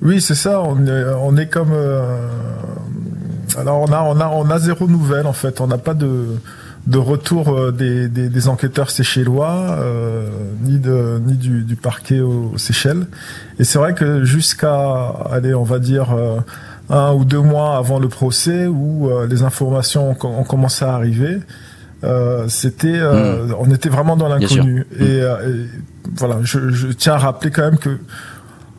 [0.00, 0.62] Oui, c'est ça.
[0.62, 1.72] On est, on est comme.
[1.72, 2.28] Euh,
[3.58, 5.60] alors on a on a on a zéro nouvelle en fait.
[5.60, 6.26] On n'a pas de
[6.86, 10.28] de retour euh, des, des, des enquêteurs séchellois, euh,
[10.62, 13.06] ni, de, ni du, du parquet aux, Seychelles.
[13.58, 16.38] Et c'est vrai que jusqu'à, allez, on va dire, euh,
[16.90, 21.38] un ou deux mois avant le procès, où euh, les informations ont, commencé à arriver,
[22.48, 23.54] c'était, hmm.
[23.60, 24.84] on était vraiment dans l'inconnu.
[24.98, 25.24] Et, et,
[26.16, 27.96] voilà, je, je, tiens à rappeler quand même que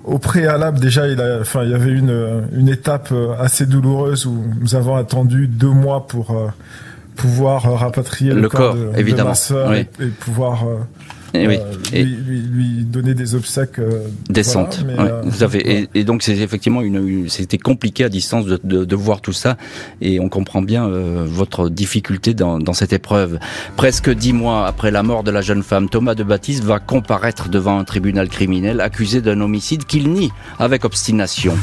[0.04, 4.44] au préalable, déjà, il, a, enfin, il y avait une, une étape assez douloureuse où
[4.60, 6.36] nous avons attendu deux mois pour
[7.16, 9.30] pouvoir euh, rapatrier le, corps, de, évidemment.
[9.30, 9.86] ma sœur et,
[10.20, 10.78] pouvoir euh,
[11.34, 11.58] et, oui.
[11.58, 14.86] Euh, lui, lui, lui, donner des obsèques euh, décentes.
[15.56, 19.34] et, et, donc c'est effectivement une, c'était compliqué à distance de, de, de, voir tout
[19.34, 19.58] ça,
[20.00, 23.40] et on comprend bien votre difficulté dans, dans, cette épreuve.
[23.78, 27.50] Presque dix mois après la mort de la jeune femme, Thomas de Baptiste va comparaître
[27.50, 31.56] devant un tribunal criminel accusé d'un homicide qu'il nie avec obstination.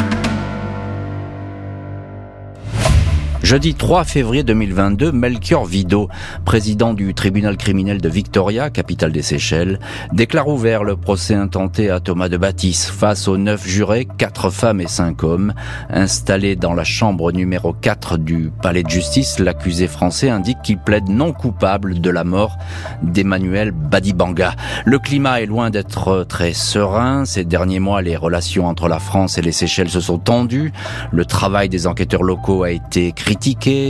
[3.50, 6.08] Jeudi 3 février 2022, Melchior Vido,
[6.44, 9.80] président du tribunal criminel de Victoria, capitale des Seychelles,
[10.12, 14.80] déclare ouvert le procès intenté à Thomas de Baptiste face aux neuf jurés, quatre femmes
[14.80, 15.52] et cinq hommes.
[15.88, 21.08] Installé dans la chambre numéro 4 du palais de justice, l'accusé français indique qu'il plaide
[21.08, 22.56] non coupable de la mort
[23.02, 24.54] d'Emmanuel Badibanga.
[24.84, 27.24] Le climat est loin d'être très serein.
[27.24, 30.72] Ces derniers mois, les relations entre la France et les Seychelles se sont tendues.
[31.10, 33.39] Le travail des enquêteurs locaux a été critiqué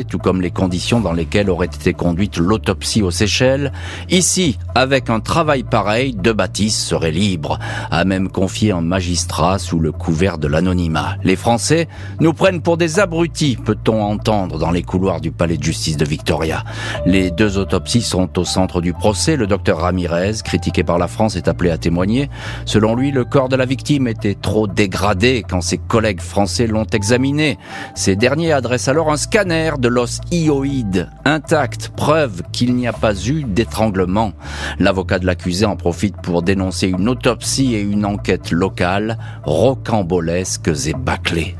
[0.08, 3.72] tout comme les conditions dans lesquelles aurait été conduite l'autopsie aux Seychelles.
[4.08, 7.58] Ici, avec un travail pareil, De Baptiste serait libre,
[7.90, 11.16] a même confié un magistrat sous le couvert de l'anonymat.
[11.24, 11.88] Les Français
[12.20, 16.04] nous prennent pour des abrutis, peut-on entendre dans les couloirs du palais de justice de
[16.04, 16.62] Victoria.
[17.04, 19.36] Les deux autopsies sont au centre du procès.
[19.36, 22.30] Le docteur Ramirez, critiqué par la France, est appelé à témoigner.
[22.66, 26.86] Selon lui, le corps de la victime était trop dégradé quand ses collègues français l'ont
[26.92, 27.58] examiné.
[27.94, 33.14] Ces derniers adressent alors un scanner de l'os hyoïde intact, preuve qu'il n'y a pas
[33.14, 34.32] eu d'étranglement.
[34.78, 40.92] L'avocat de l'accusé en profite pour dénoncer une autopsie et une enquête locale rocambolesques et
[40.92, 41.56] bâclées.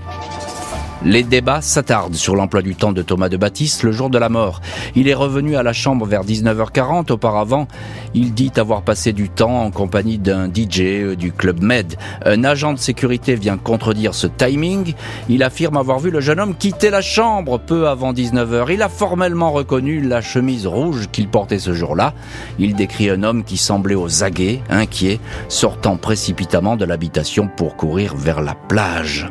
[1.03, 4.29] Les débats s'attardent sur l'emploi du temps de Thomas de Baptiste le jour de la
[4.29, 4.61] mort.
[4.95, 7.11] Il est revenu à la chambre vers 19h40.
[7.11, 7.69] Auparavant,
[8.13, 11.95] il dit avoir passé du temps en compagnie d'un DJ euh, du Club Med.
[12.27, 14.93] Un agent de sécurité vient contredire ce timing.
[15.31, 18.67] Il affirme avoir vu le jeune homme quitter la chambre peu avant 19h.
[18.71, 22.13] Il a formellement reconnu la chemise rouge qu'il portait ce jour-là.
[22.59, 28.15] Il décrit un homme qui semblait aux aguets, inquiet, sortant précipitamment de l'habitation pour courir
[28.17, 29.31] vers la plage.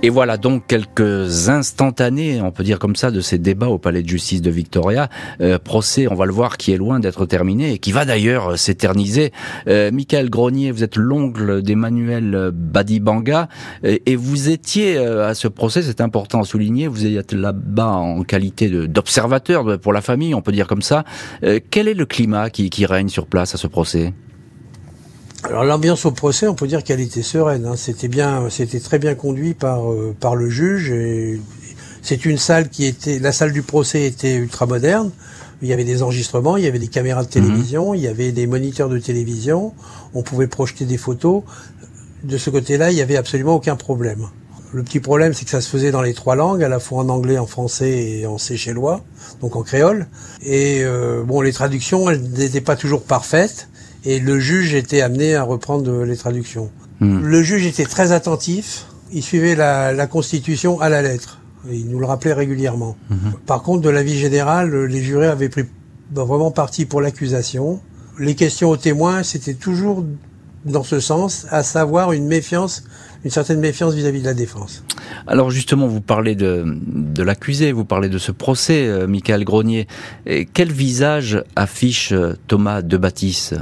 [0.00, 4.04] Et voilà donc quelques instantanés, on peut dire comme ça, de ces débats au palais
[4.04, 5.08] de justice de Victoria.
[5.40, 8.56] Euh, procès, on va le voir, qui est loin d'être terminé et qui va d'ailleurs
[8.56, 9.32] s'éterniser.
[9.66, 13.48] Euh, Michael Grenier, vous êtes l'ongle d'Emmanuel Badibanga
[13.82, 17.90] et, et vous étiez euh, à ce procès, c'est important à souligner, vous êtes là-bas
[17.90, 21.02] en qualité d'observateur pour la famille, on peut dire comme ça.
[21.42, 24.12] Euh, quel est le climat qui, qui règne sur place à ce procès?
[25.44, 27.64] Alors l'ambiance au procès, on peut dire qu'elle était sereine.
[27.64, 27.76] Hein.
[27.76, 30.90] C'était bien, c'était très bien conduit par euh, par le juge.
[30.90, 31.40] Et
[32.02, 35.10] c'est une salle qui était, la salle du procès était ultra moderne.
[35.62, 37.96] Il y avait des enregistrements, il y avait des caméras de télévision, mhm.
[37.96, 39.74] il y avait des moniteurs de télévision.
[40.14, 41.42] On pouvait projeter des photos.
[42.24, 44.28] De ce côté-là, il y avait absolument aucun problème.
[44.72, 46.98] Le petit problème, c'est que ça se faisait dans les trois langues, à la fois
[47.02, 49.02] en anglais, en français et en séchellois,
[49.40, 50.08] donc en créole.
[50.42, 53.68] Et euh, bon, les traductions, elles n'étaient pas toujours parfaites,
[54.08, 56.70] et le juge était amené à reprendre les traductions.
[57.00, 57.20] Hmm.
[57.20, 61.40] Le juge était très attentif, il suivait la, la Constitution à la lettre.
[61.70, 62.96] Et il nous le rappelait régulièrement.
[63.44, 65.64] Par contre, de la vie générale, les jurés avaient pris
[66.14, 67.80] vraiment parti pour l'accusation.
[68.18, 70.06] Les questions aux témoins, c'était toujours
[70.64, 72.84] dans ce sens, à savoir une méfiance,
[73.24, 74.84] une certaine méfiance vis-à-vis de la défense.
[75.26, 79.86] Alors justement, vous parlez de, de l'accusé, vous parlez de ce procès, euh, Michael Grenier.
[80.24, 83.56] Et quel visage affiche euh, Thomas de Baptiste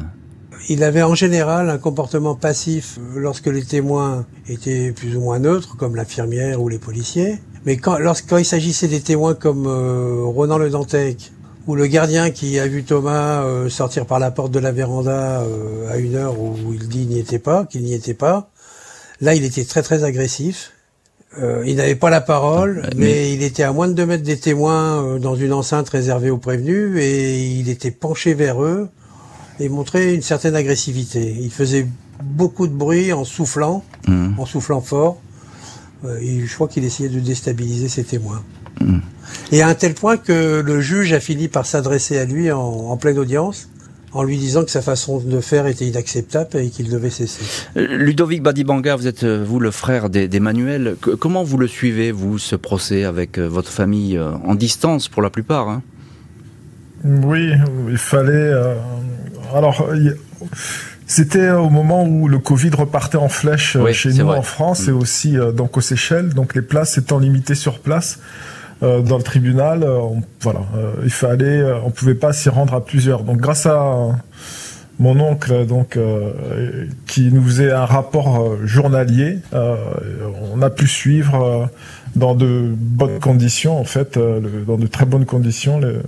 [0.68, 5.38] Il avait en général un comportement passif euh, lorsque les témoins étaient plus ou moins
[5.38, 7.38] neutres, comme l'infirmière ou les policiers.
[7.64, 11.32] Mais quand, lorsqu'il s'agissait des témoins comme euh, Ronan Le Dantec,
[11.66, 15.40] ou le gardien qui a vu Thomas euh, sortir par la porte de la véranda
[15.40, 18.50] euh, à une heure où il dit n'y était pas, qu'il n'y était pas,
[19.20, 20.72] là il était très très agressif.
[21.38, 24.06] Euh, il n'avait pas la parole, Ouais, mais, mais- il était à moins de deux
[24.06, 28.62] mètres des témoins euh, dans une enceinte réservée aux prévenus et il était penché vers
[28.62, 28.88] eux
[29.60, 31.36] et montrait une certaine agressivité.
[31.40, 31.86] Il faisait
[32.22, 34.34] beaucoup de bruit en soufflant, Hmm.
[34.38, 35.20] en soufflant fort.
[36.04, 38.42] Euh, et je crois qu'il essayait de déstabiliser ses témoins.
[38.80, 38.98] Hmm.
[39.50, 42.60] Et à un tel point que le juge a fini par s'adresser à lui en,
[42.60, 43.68] en pleine audience,
[44.12, 47.42] en lui disant que sa façon de faire était inacceptable et qu'il devait cesser.
[47.76, 50.96] Euh, Ludovic Badibanga, vous êtes euh, vous le frère d'E- d'Emmanuel.
[51.00, 55.30] Que- Comment vous le suivez, vous, ce procès avec votre famille en distance pour la
[55.30, 55.82] plupart hein?
[57.04, 57.52] Oui,
[57.88, 58.32] il fallait.
[58.32, 58.74] euh,
[59.54, 60.16] alors, il-
[61.06, 64.38] c'était au moment où le Covid repartait en flèche euh, Oui, chez nous vrai.
[64.38, 64.90] en France Mm.
[64.90, 66.30] et aussi euh, donc aux Seychelles.
[66.34, 68.18] Donc les places étant limitées sur place
[68.82, 72.48] euh, dans le tribunal, euh, on- voilà, euh, il fallait, euh, on pouvait pas s'y
[72.48, 73.22] rendre à plusieurs.
[73.22, 74.10] Donc grâce à euh,
[74.98, 79.76] mon oncle, donc euh, qui nous faisait un rapport euh, journalier, euh,
[80.52, 81.70] on a pu suivre.
[82.16, 86.00] Dans de bonnes conditions, en fait, euh, dans de très bonnes conditions, euh,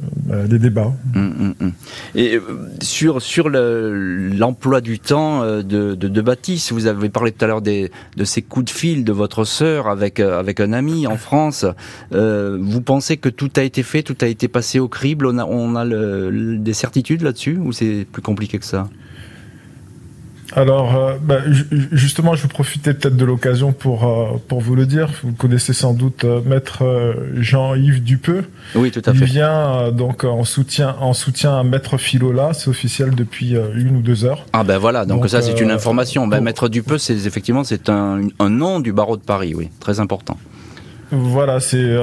[0.50, 0.92] les débats.
[1.14, 1.72] Hum, hum, hum.
[2.14, 2.40] Et euh,
[2.80, 7.62] sur sur le- l'emploi du temps de, de, Baptiste, vous avez parlé tout à l'heure
[7.62, 11.64] de ces coups de fil de votre sœur avec avec un ami en France.
[12.10, 15.26] Vous pensez que tout a été fait, tout a été passé au crible?
[15.26, 18.88] On a on a des certitudes là-dessus ou c'est plus compliqué que ça?
[20.56, 24.60] Alors, euh, bah, ju- ju- justement, je vais profiter peut-être de l'occasion pour euh, pour
[24.60, 25.10] vous le dire.
[25.22, 28.44] Vous connaissez sans doute euh, Maître Jean-Yves Dupeux.
[28.74, 29.24] Oui, tout à Il fait.
[29.26, 32.54] vient euh, donc en soutien en soutien à Maître Philola.
[32.54, 34.46] C'est officiel depuis une ou deux heures.
[34.54, 36.26] Ah ben voilà, donc, Donc, ça c'est une information.
[36.26, 40.00] Ben, Maître Dupeux, c'est effectivement c'est un, un nom du barreau de Paris, oui, très
[40.00, 40.38] important.
[41.10, 41.96] Voilà, c'est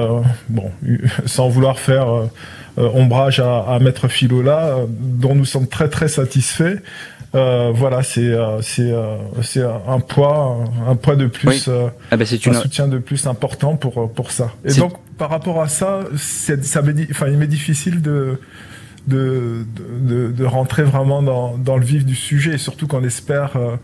[0.48, 0.70] bon,
[1.26, 2.06] sans vouloir faire
[2.76, 6.76] ombrage à, à Maître Philola, euh, dont nous sommes très très satisfaits.
[7.34, 10.58] Euh, voilà, c'est euh, c'est euh, c'est un poids
[10.88, 11.48] un poids de plus.
[11.48, 11.62] Oui.
[11.68, 14.52] euh, Ah ben un une soutien de plus important pour pour ça.
[14.64, 18.38] Et donc par rapport à ça, c'est ça enfin il m'est difficile de
[19.06, 19.64] de,
[20.00, 23.76] de, de- rentrer vraiment dans, dans le vif du sujet, et surtout qu'on espère, euh,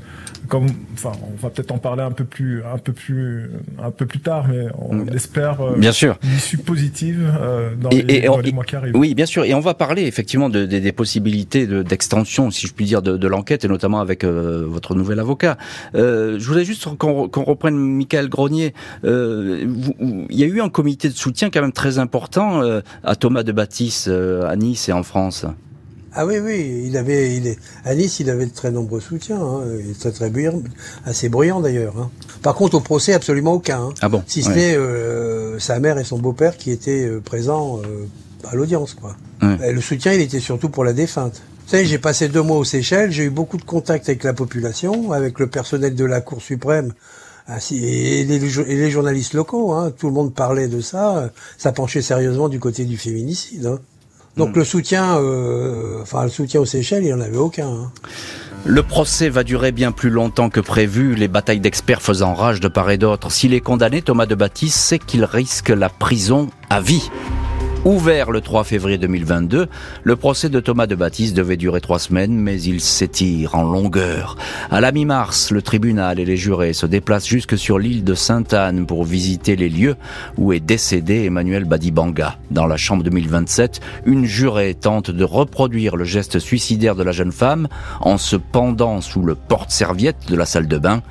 [0.53, 3.49] comme, enfin, on va peut-être en parler un peu plus, un peu plus,
[3.83, 5.09] un peu plus tard, mais on Mm.
[5.15, 6.19] espère euh, bien sûr.
[6.23, 8.95] une issue positive euh, dans, Et- les, et dans on- les mois qui arrivent.
[8.95, 9.45] Oui, bien sûr.
[9.47, 13.01] Et on va parler effectivement de, de- des possibilités de- d'extension, si je puis dire,
[13.01, 15.57] de, l'enquête, et notamment avec euh, votre nouvel avocat.
[15.95, 18.75] Euh, je voudrais juste qu'on reprenne Michael Grenier.
[19.07, 22.61] Euh, vous- il y a eu un comité de soutien quand même très important
[23.05, 25.47] à Thomas de Baptiste à Nice et en France.
[26.15, 29.41] Ah oui, oui, il avait, il est, à Nice, il avait de très nombreux soutiens.
[29.41, 29.63] Hein.
[29.83, 30.61] Il est très très bruyant,
[31.07, 31.95] assez bruyant d'ailleurs.
[31.99, 32.11] Hein.
[32.43, 33.81] Par contre, au procès, absolument aucun.
[33.81, 33.95] Hein.
[34.03, 34.55] Ah bon Si ce Ouais.
[34.57, 38.05] n'est euh, sa mère et son beau-père qui étaient euh, présents euh,
[38.51, 39.17] à l'audience, quoi.
[39.43, 39.71] Ouais.
[39.71, 41.41] Et le soutien, il était surtout pour la défunte.
[41.65, 44.35] Vous savez, j'ai passé deux mois aux Seychelles, j'ai eu beaucoup de contacts avec la
[44.35, 46.93] population, avec le personnel de la Cour suprême,
[47.49, 49.73] ainsi et les, et les journalistes locaux.
[49.73, 49.93] Hein.
[49.97, 51.31] Tout le monde parlait de ça.
[51.57, 53.79] Ça penchait sérieusement du côté du féminicide.
[54.37, 57.69] Donc le soutien, euh, enfin le soutien aux Seychelles, il n'y en avait aucun.
[57.69, 57.93] Hein.
[58.65, 62.69] Le procès va durer bien plus longtemps que prévu, les batailles d'experts faisant rage de
[62.69, 63.31] part et d'autre.
[63.31, 67.11] S'il est condamné, Thomas de Baptiste sait qu'il risque la prison à vie.
[67.85, 69.67] Ouvert le 3 février 2022,
[70.05, 74.37] le procès de Thomas de Baptiste devait durer trois semaines, mais il s'étire en longueur.
[74.71, 78.87] À la mi-mars, le tribunal et les jurés se déplacent jusque sur l'île de Sainte-Anne
[78.87, 79.97] pour visiter les lieux
[80.39, 82.39] où est décédé Emmanuel Badibanga.
[82.53, 87.33] Dans la chambre 2027, une jurée tente de reproduire le geste suicidaire de la jeune
[87.33, 87.67] femme
[88.01, 91.03] en se pendant sous le porte-serviette de la salle de bain.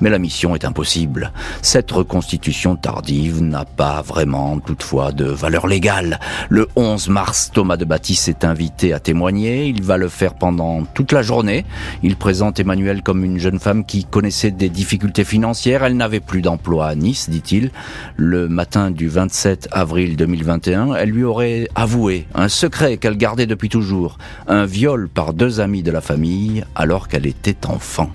[0.00, 1.32] Mais la mission est impossible.
[1.62, 6.20] Cette reconstitution tardive n'a pas vraiment, toutefois, de valeur légale.
[6.48, 9.66] Le 11 mars, Thomas de Baptiste est invité à témoigner.
[9.66, 11.64] Il va le faire pendant toute la journée.
[12.02, 15.84] Il présente Emmanuel comme une jeune femme qui connaissait des difficultés financières.
[15.84, 17.70] Elle n'avait plus d'emploi à Nice, dit-il.
[18.16, 23.68] Le matin du 27 avril 2021, elle lui aurait avoué un secret qu'elle gardait depuis
[23.68, 24.18] toujours.
[24.46, 28.10] Un viol par deux amis de la famille alors qu'elle était enfant.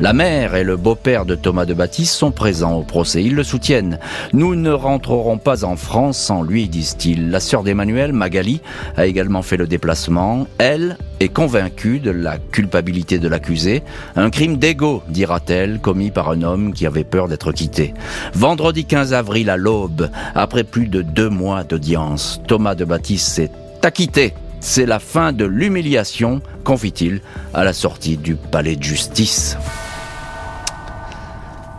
[0.00, 3.22] La mère et le beau-père de Thomas de Baptiste sont présents au procès.
[3.22, 4.00] Ils le soutiennent.
[4.32, 7.30] Nous ne rentrerons pas en France sans lui, disent-ils.
[7.30, 8.60] La sœur d'Emmanuel, Magali,
[8.96, 10.48] a également fait le déplacement.
[10.58, 13.84] Elle est convaincue de la culpabilité de l'accusé.
[14.16, 17.94] Un crime d'ego, dira-t-elle, commis par un homme qui avait peur d'être quitté.
[18.34, 23.50] Vendredi 15 avril à l'aube, après plus de deux mois d'audience, Thomas de Baptiste s'est
[23.80, 27.20] acquitté c'est la fin de l'humiliation, confie-t-il,
[27.52, 29.58] à la sortie du palais de justice.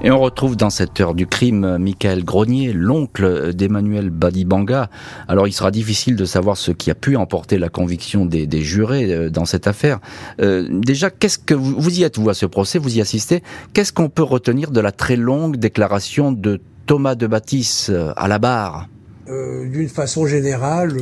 [0.01, 4.91] Et on retrouve dans cette heure du crime Michael Grenier, l'oncle d'Emmanuel Badibanga.
[5.27, 9.11] Alors il sera difficile de savoir ce qui a pu emporter la conviction des, jurés
[9.11, 9.99] euh, dans cette affaire.
[10.39, 13.41] Euh, déjà, qu'est-ce que vous, y êtes vous à ce procès, vous y assistez?
[13.73, 18.27] Qu'est-ce qu'on peut retenir de la très longue déclaration de Thomas de Baptiste euh, à
[18.27, 18.89] la barre?
[19.27, 20.95] D'une façon générale,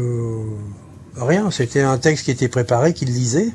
[1.16, 1.52] rien.
[1.52, 3.50] C'était un texte qui était préparé, qu'il lisait.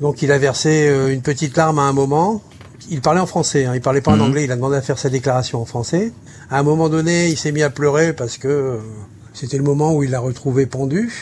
[0.00, 2.42] Donc il a versé une petite larme à un moment
[2.90, 4.22] il parlait en français, hein, il parlait pas en mhm.
[4.22, 6.12] anglais, il a demandé à faire sa déclaration en français.
[6.50, 8.76] À un moment donné, il s'est mis à pleurer parce que euh,
[9.32, 11.12] c'était le moment où il l'a retrouvé pendu.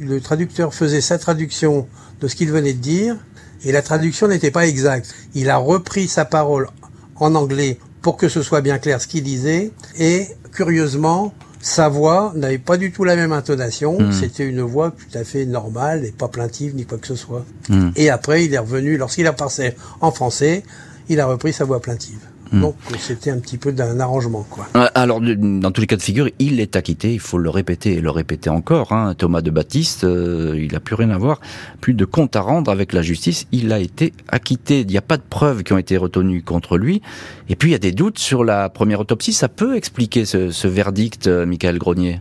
[0.00, 1.88] Le traducteur faisait sa traduction
[2.20, 3.16] de ce qu'il venait de dire
[3.64, 5.14] et la traduction n'était pas exacte.
[5.34, 6.68] Il a repris sa parole
[7.16, 12.32] en anglais pour que ce soit bien clair ce qu'il disait et curieusement, sa voix
[12.36, 13.98] n'avait pas du tout la même intonation.
[13.98, 14.12] Mhm.
[14.12, 17.44] C'était une voix tout à fait normale et pas plaintive ni quoi que ce soit.
[17.68, 17.92] Mhm.
[17.96, 20.62] Et après, il est revenu, lorsqu'il a passé en français,
[21.08, 22.20] il a repris sa voix plaintive.
[22.52, 22.60] Hmm.
[22.62, 24.66] Donc c'était un petit peu d'un arrangement, quoi.
[24.94, 27.12] Alors, dans tous les cas de figure, il est acquitté.
[27.12, 28.92] Il faut le répéter et le répéter encore.
[28.92, 29.14] Hein.
[29.16, 31.40] Thomas de Baptiste, euh, il n'a plus rien à voir,
[31.80, 33.46] plus de compte à rendre avec la justice.
[33.52, 34.80] Il a été acquitté.
[34.80, 37.02] Il n'y a pas de preuves qui ont été retenues contre lui.
[37.48, 39.32] Et puis il y a des doutes sur la première autopsie.
[39.32, 42.18] Ça peut expliquer ce, verdict, euh, Michael Grenier?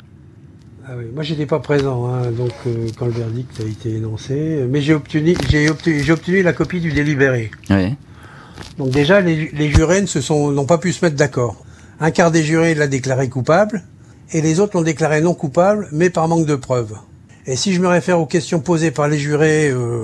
[0.89, 4.65] Ah oui, moi j'étais pas présent hein, donc euh, quand le verdict a été énoncé,
[4.69, 7.51] mais j'ai obtenu j'ai obtenu j'ai obtenu la copie du délibéré.
[7.69, 7.97] Oui.
[8.77, 11.63] Donc déjà, les, jurés ne se sont, n'ont pas pu se mettre d'accord.
[11.99, 13.83] Un quart des jurés l'a déclaré coupable,
[14.31, 16.95] et les autres l'ont déclaré non coupable, mais par manque de preuves.
[17.45, 20.03] Et si je me réfère aux questions posées par les jurés, euh,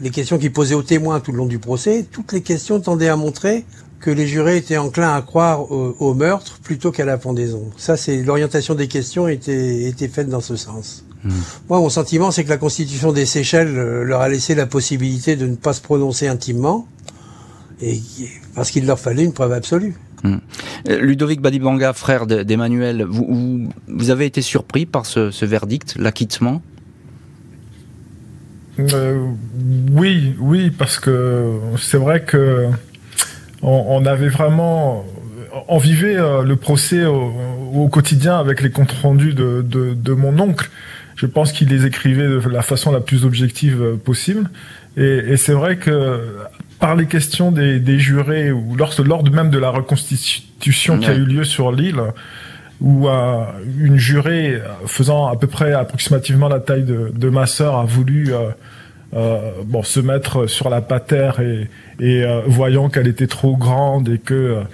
[0.00, 3.08] les questions qui posaient aux témoins tout le long du procès, toutes les questions tendaient
[3.08, 3.64] à montrer
[4.02, 7.70] que les jurés étaient enclins à croire au, meurtre plutôt qu'à la pendaison.
[7.76, 11.04] Ça, c'est l'orientation des questions était, était faite dans ce sens.
[11.24, 11.30] Hmm.
[11.68, 15.36] Moi, mon sentiment, c'est que la Constitution des Seychelles euh, leur a laissé la possibilité
[15.36, 16.88] de ne pas se prononcer intimement,
[17.82, 18.00] et
[18.54, 19.94] parce qu'il leur fallait une preuve absolue.
[20.24, 26.62] Euh, Ludovic Badibanga, frère d'Emmanuel, vous, vous, avez été surpris par ce, verdict, l'acquittement?
[28.78, 29.26] Euh,
[29.90, 32.68] Oui, oui, parce que c'est vrai que
[33.62, 35.04] on, avait vraiment,
[35.68, 40.70] on vivait euh, le procès au, quotidien avec les comptes rendus de, de mon oncle.
[41.16, 44.50] Je pense qu'il les écrivait de la façon la plus objective possible.
[44.96, 46.20] Et, et c'est vrai que
[46.82, 51.14] par les questions des, des jurés ou lors, lors même de la reconstitution qui a
[51.14, 52.02] eu lieu sur l'île,
[52.80, 53.44] où euh,
[53.78, 58.34] une jurée faisant à peu près approximativement la taille de, de ma sœur a voulu
[58.34, 58.50] euh,
[59.14, 61.68] euh, bon se mettre sur la patère et,
[62.00, 64.64] et euh, voyant qu'elle était trop grande et que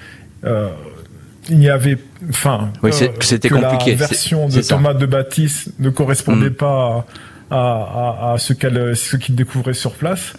[1.51, 3.91] il y avait, enfin, oui, c'était compliqué.
[3.93, 6.55] La version de Thomas de Baptiste ne correspondait mm.
[6.55, 7.07] pas
[7.51, 10.35] à, à, à, ce qu'elle, ce qu'il découvrait sur place.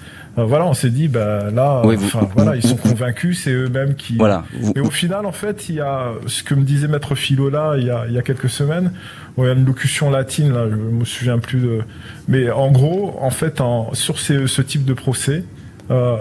[0.45, 1.81] Voilà, on s'est dit, bah là,
[2.35, 4.17] voilà, ils sont convaincus, c'est eux-mêmes qui.
[4.17, 4.45] Voilà.
[4.75, 7.75] Et au final, en fait, il y a ce que me disait Maître Philo là,
[7.77, 8.91] il y a, il y a quelques semaines.
[9.37, 11.79] il y a une locution latine là, je me souviens plus de.
[12.27, 15.43] Mais en gros, en fait, en, sur ces, ce type de procès.
[15.91, 16.17] Euh,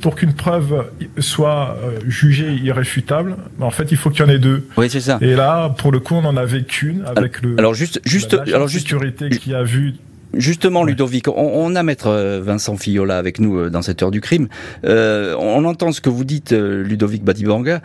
[0.00, 4.38] pour qu'une preuve soit euh, jugée irréfutable, en fait, il faut qu'il y en ait
[4.38, 4.66] deux.
[4.76, 5.18] Oui, c'est ça.
[5.20, 7.56] Et là, pour le coup, on en avait qu'une avec le.
[7.58, 8.88] Alors juste, juste, alors juste.
[8.88, 9.94] Sécurité qui a vu
[10.34, 14.20] Justement, Ludovic, on, a maître euh, Vincent Fillola avec nous euh, dans cette heure du
[14.20, 14.48] crime.
[14.84, 17.80] Euh, on entend ce que vous dites, Ludovic Badibanga.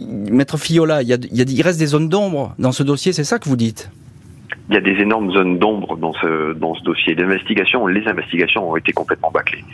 [0.00, 3.38] maître Fillola, il, y a, il, reste des zones d'ombre dans ce dossier, c'est ça
[3.38, 3.90] que vous dites?
[4.68, 7.14] Il y a des énormes zones d'ombre dans ce, dans ce dossier.
[7.14, 9.64] L'investigation, les investigations ont été complètement bâclées.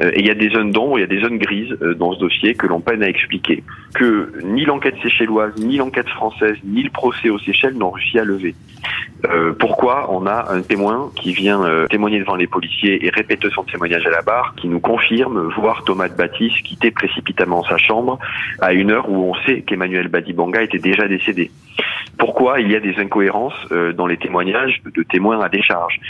[0.00, 1.94] Euh, et il y a des zones d'ombre, il y a des zones grises euh,
[1.94, 3.62] dans ce dossier que l'on peine à expliquer.
[3.94, 8.24] Que ni l'enquête séchelloise, ni l'enquête française, ni le procès aux Seychelles n'ont réussi à
[8.24, 8.54] lever.
[9.24, 13.62] Euh, pourquoi on a un témoin qui vient témoigner devant les policiers et répéter son
[13.62, 18.18] témoignage à la barre, qui nous confirme voir Thomas de Baptiste quitter précipitamment sa chambre
[18.60, 21.50] à une heure où on sait qu'Emmanuel Badibanga était déjà décédé.
[22.18, 23.54] Pourquoi il y a des incohérences
[23.96, 26.00] dans les témoignages de témoins à décharge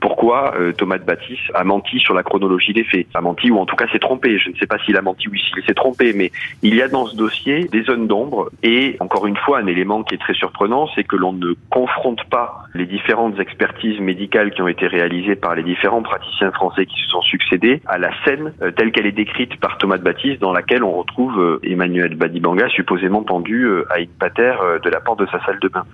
[0.00, 3.06] pourquoi euh, Thomas de Baptiste a menti sur la chronologie des faits?
[3.14, 4.38] A menti ou en tout cas s'est trompé.
[4.38, 6.30] Je ne sais pas s'il a menti ou s'il s'est trompé, mais
[6.62, 10.02] il y a dans ce dossier des zones d'ombre et encore une fois un élément
[10.02, 14.62] qui est très surprenant, c'est que l'on ne confronte pas les différentes expertises médicales qui
[14.62, 18.52] ont été réalisées par les différents praticiens français qui se sont succédés à la scène
[18.62, 22.14] euh, telle qu'elle est décrite par Thomas de Baptiste dans laquelle on retrouve euh, Emmanuel
[22.14, 25.84] Badibanga supposément pendu à une patère de la porte de sa salle de bain.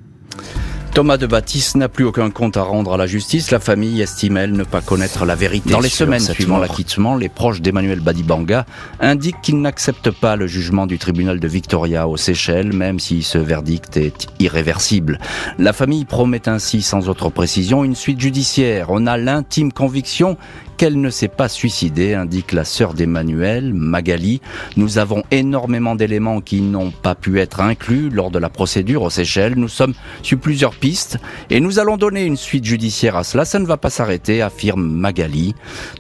[0.97, 3.51] Thomas de Baptiste n'a plus aucun compte à rendre à la justice.
[3.51, 5.69] La famille estime, elle, ne pas connaître la vérité.
[5.69, 8.65] Dans les semaines suivant l'acquittement, les proches d'Emmanuel Badibanga
[8.99, 13.37] indiquent qu'ils n'acceptent pas le jugement du tribunal de Victoria aux Seychelles, même si ce
[13.37, 15.19] verdict est irréversible.
[15.59, 18.87] La famille promet ainsi, sans autre précision, une suite judiciaire.
[18.89, 20.39] On a l'intime conviction
[20.79, 24.43] qu'elle ne s'est pas suicidée, indique la sœur d'Emmanuel, Magali.
[24.77, 29.11] Nous avons énormément d'éléments qui n'ont pas pu être inclus lors de la procédure aux
[29.11, 29.55] Seychelles.
[29.57, 30.86] Nous sommes sur plusieurs pistes
[31.51, 33.45] et nous allons donner une suite judiciaire à cela.
[33.45, 35.55] Ça ne va pas s'arrêter, affirme Magali.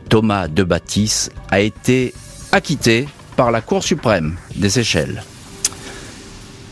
[0.08, 2.14] Thomas de Baptiste a été
[2.52, 5.22] acquitté par la Cour suprême des Seychelles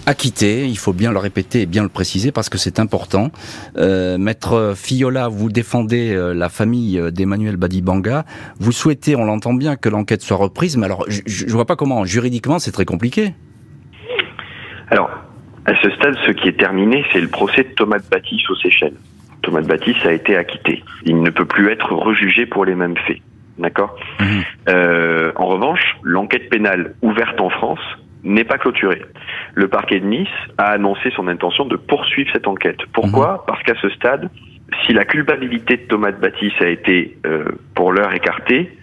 [0.06, 3.30] acquitté, il faut bien le répéter et bien le préciser parce que c'est important.
[3.78, 8.26] Euh, Maître Fiola, vous défendez euh, la famille euh, d'Emmanuel Badibanga.
[8.58, 11.76] Vous souhaitez, on l'entend bien, que l'enquête soit reprise, mais alors je ne vois pas
[11.76, 13.34] comment, juridiquement, c'est très compliqué.
[14.90, 15.08] Alors,
[15.66, 18.56] à ce stade, ce qui est terminé, c'est le procès de Thomas de Baptiste aux
[18.56, 18.96] Seychelles.
[19.42, 20.82] Thomas de Baptiste a été acquitté.
[21.04, 23.20] Il ne peut plus être rejugé pour les mêmes faits.
[23.58, 24.42] D'accord mhm.
[24.68, 27.80] euh, En revanche, l'enquête pénale ouverte en France
[28.24, 29.02] n'est pas clôturé.
[29.54, 32.78] Le parquet de Nice a annoncé son intention de poursuivre cette enquête.
[32.92, 33.38] Pourquoi mhm.
[33.46, 34.30] Parce qu'à ce stade,
[34.86, 37.44] si la culpabilité de Thomas de Baptiste a été euh,
[37.74, 38.76] pour l'heure écartée,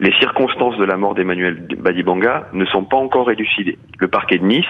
[0.00, 3.78] les circonstances de la mort d'Emmanuel Badibanga ne sont pas encore élucidées.
[3.98, 4.64] Le parquet de Nice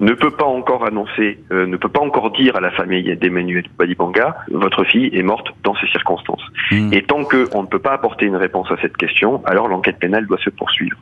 [0.00, 3.64] ne peut pas encore annoncer, euh, ne peut pas encore dire à la famille d'Emmanuel
[3.78, 6.42] Badibanga, votre fille est morte dans ces circonstances.
[6.70, 6.92] Hmm.
[6.92, 10.26] Et tant qu'on ne peut pas apporter une réponse à cette question, alors l'enquête pénale
[10.26, 10.96] doit se poursuivre.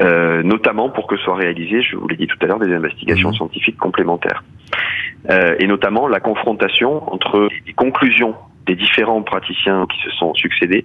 [0.00, 3.30] Euh, notamment pour que soient réalisées, je vous l'ai dit tout à l'heure, des investigations
[3.30, 3.34] hmm.
[3.34, 4.44] scientifiques complémentaires.
[5.28, 8.36] Euh, et notamment la confrontation entre les conclusions
[8.70, 10.84] des différents praticiens qui se sont succédés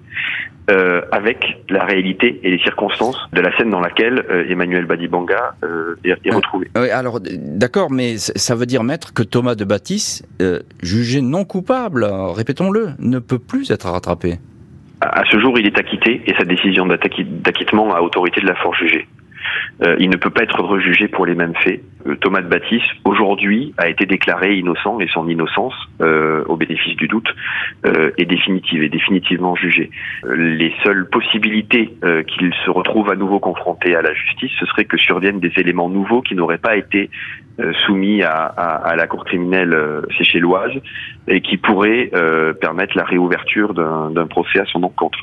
[0.72, 5.54] euh, avec la réalité et les circonstances de la scène dans laquelle euh, Emmanuel Badibanga
[5.64, 6.72] euh, est, est, retrouvé.
[6.76, 10.28] Oui, alors d'accord, mais ça veut dire, maître, que Thomas de Baptiste,
[10.82, 12.04] jugé non coupable,
[12.36, 14.40] répétons-le, ne peut plus être rattrapé.
[15.02, 18.56] À, à ce jour, il est acquitté et sa décision d'acquittement a autorité de la
[18.56, 19.08] force jugée.
[19.84, 21.82] Euh, il ne peut pas être rejugé pour les mêmes faits.
[22.08, 26.96] Euh, Thomas de Baptiste, aujourd'hui, a été déclaré innocent et son innocence, euh, au bénéfice
[26.96, 27.28] du doute,
[28.18, 29.90] est définitive, est définitivement jugée.
[30.28, 31.94] les seules possibilités
[32.28, 35.90] qu'il se retrouve à nouveau confronté à la justice, ce serait que surviennent des éléments
[35.90, 37.10] nouveaux qui n'auraient pas été
[37.86, 39.76] soumis à, à, la cour criminelle
[40.18, 40.74] séchelloise
[41.28, 42.12] et qui pourraient
[42.60, 45.18] permettre la réouverture d'un procès à son encontre.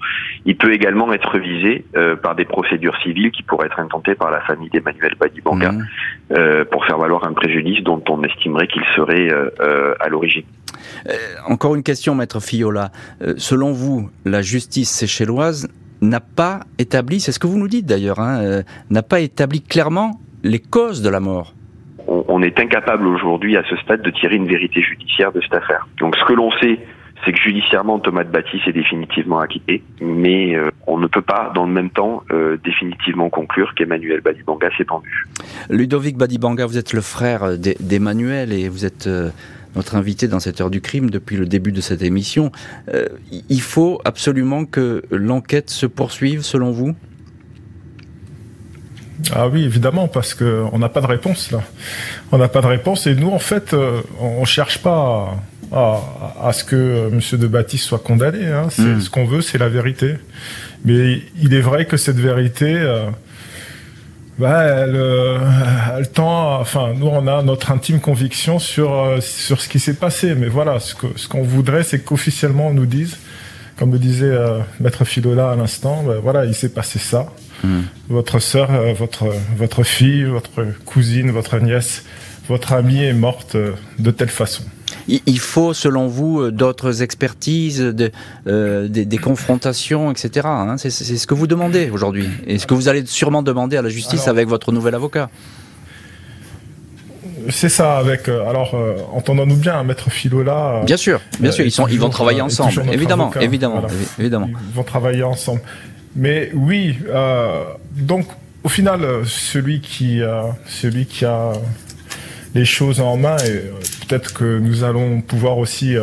[0.45, 1.85] Il peut également être visé
[2.23, 5.85] par des procédures civiles qui pourraient être intentées par la famille d'Emmanuel Badibanga mmh.
[6.33, 10.45] euh, pour faire valoir un préjudice dont on estimerait qu'il serait euh, euh, à l'origine.
[11.47, 12.91] encore une question, maître Fiola.
[13.37, 15.69] selon vous, la justice séchelloise
[16.01, 20.21] n'a pas établi, c'est ce que vous nous dites d'ailleurs, hein, n'a pas établi clairement
[20.43, 21.55] les causes de la mort
[22.33, 25.87] on est incapable aujourd'hui à ce stade de tirer une vérité judiciaire de cette affaire.
[25.99, 26.79] Donc ce que l'on sait,
[27.25, 31.53] c'est que judiciairement Thomas de Baptiste est définitivement acquitté, mais euh, on ne peut pas
[31.55, 35.27] dans le même temps euh, définitivement conclure qu'Emmanuel Badibanga s'est pendu.
[35.69, 39.29] Ludovic Badibanga, vous êtes le frère d'Emmanuel et vous êtes euh,
[39.77, 42.51] notre invité dans cette heure du crime depuis le début de cette émission.
[43.49, 46.95] il faut absolument que l'enquête se poursuive selon vous?
[49.35, 51.61] Ah oui, évidemment, parce que on n'a pas de réponse là.
[52.33, 53.75] On n'a pas de réponse et nous, en fait,
[54.21, 55.37] on cherche pas
[55.73, 57.39] à, ce que euh, M.
[57.39, 58.47] de Baptiste soit condamné.
[58.47, 58.69] Hein.
[58.77, 59.01] Hmm.
[59.01, 60.17] Ce qu'on veut, c'est la vérité.
[60.85, 63.07] Mais il est vrai que cette vérité, euh,
[64.39, 65.39] bah, elle, euh,
[65.97, 66.61] elle, tend.
[66.61, 70.35] Enfin, nous, on a notre intime conviction sur euh, sur ce qui s'est passé.
[70.35, 73.17] Mais voilà, ce que ce qu'on voudrait, c'est qu'officiellement on nous dise,
[73.79, 74.37] comme le disait
[74.81, 77.27] Maître Philola à l'instant, bah, voilà, il s'est passé ça.
[77.63, 77.83] Hmm.
[78.09, 82.05] Votre sœur, votre votre fille, votre cousine, votre nièce,
[82.49, 83.57] votre amie est morte
[83.99, 84.65] de telle façon.
[85.09, 88.13] Il faut, selon vous, d'autres expertises, de,
[88.47, 90.47] euh, des, des, confrontations, etc.
[90.47, 93.83] Hein c'est ce que vous demandez aujourd'hui, et ce que vous allez sûrement demander à
[93.83, 95.29] la justice avec votre nouvel avocat.
[97.51, 98.29] C'est ça, avec.
[98.29, 100.09] Euh, alors, euh, entendons-nous bien, maître.
[100.09, 103.83] Euh, bien sûr, bien sûr, ils sont, ils vont travailler ensemble, évidemment, évidemment,
[104.19, 104.49] évidemment.
[104.49, 105.61] Ils vont travailler ensemble.
[106.15, 106.99] Mais oui,
[107.97, 108.27] donc
[108.65, 110.21] au final, celui qui,
[110.67, 111.53] celui qui a
[112.55, 113.63] les choses en main, et
[114.07, 115.97] peut-être que nous allons pouvoir aussi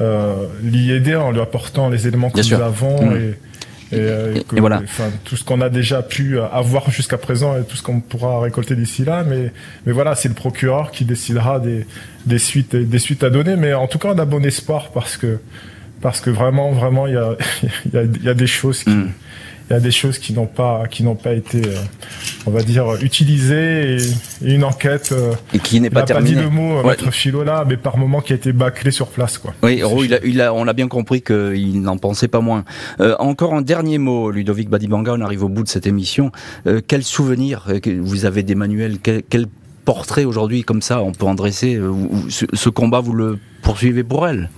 [0.00, 3.16] l'y aider en lui apportant les éléments que nous avons mmh.
[3.16, 3.34] et
[3.92, 4.82] et, voilà.
[5.24, 8.74] tout ce qu'on a déjà pu avoir jusqu'à présent et tout ce qu'on pourra récolter
[8.76, 9.24] d'ici là.
[9.24, 9.52] Mais,
[9.86, 11.86] mais voilà, c'est le procureur qui décidera des,
[12.26, 13.56] des suites, des suites à donner.
[13.56, 15.38] Mais en tout cas, on a bon espoir parce que,
[16.00, 17.36] parce que vraiment, vraiment, il y a,
[17.92, 19.10] y, a, y a des choses qui, mm
[19.70, 21.76] il y a des choses qui n'ont pas qui n'ont pas été euh,
[22.46, 23.98] on va dire utilisées et,
[24.42, 26.34] une enquête euh, et qui n'est pas terminée.
[26.34, 26.90] Pas dit le mot ouais.
[26.90, 29.54] maître philo là mais par moment qui a été bâclé sur place quoi.
[29.62, 32.64] Oui, il a, il a, on a bien compris qu'il n'en pensait pas moins.
[33.00, 36.30] Euh, encore un dernier mot Ludovic Badibanga, on arrive au bout de cette émission.
[36.66, 37.66] Euh, quel souvenir
[38.00, 39.46] vous avez d'Emmanuel quel, quel
[39.84, 41.78] portrait aujourd'hui comme ça on peut en dresser
[42.28, 44.50] ce combat vous le poursuivez pour elle?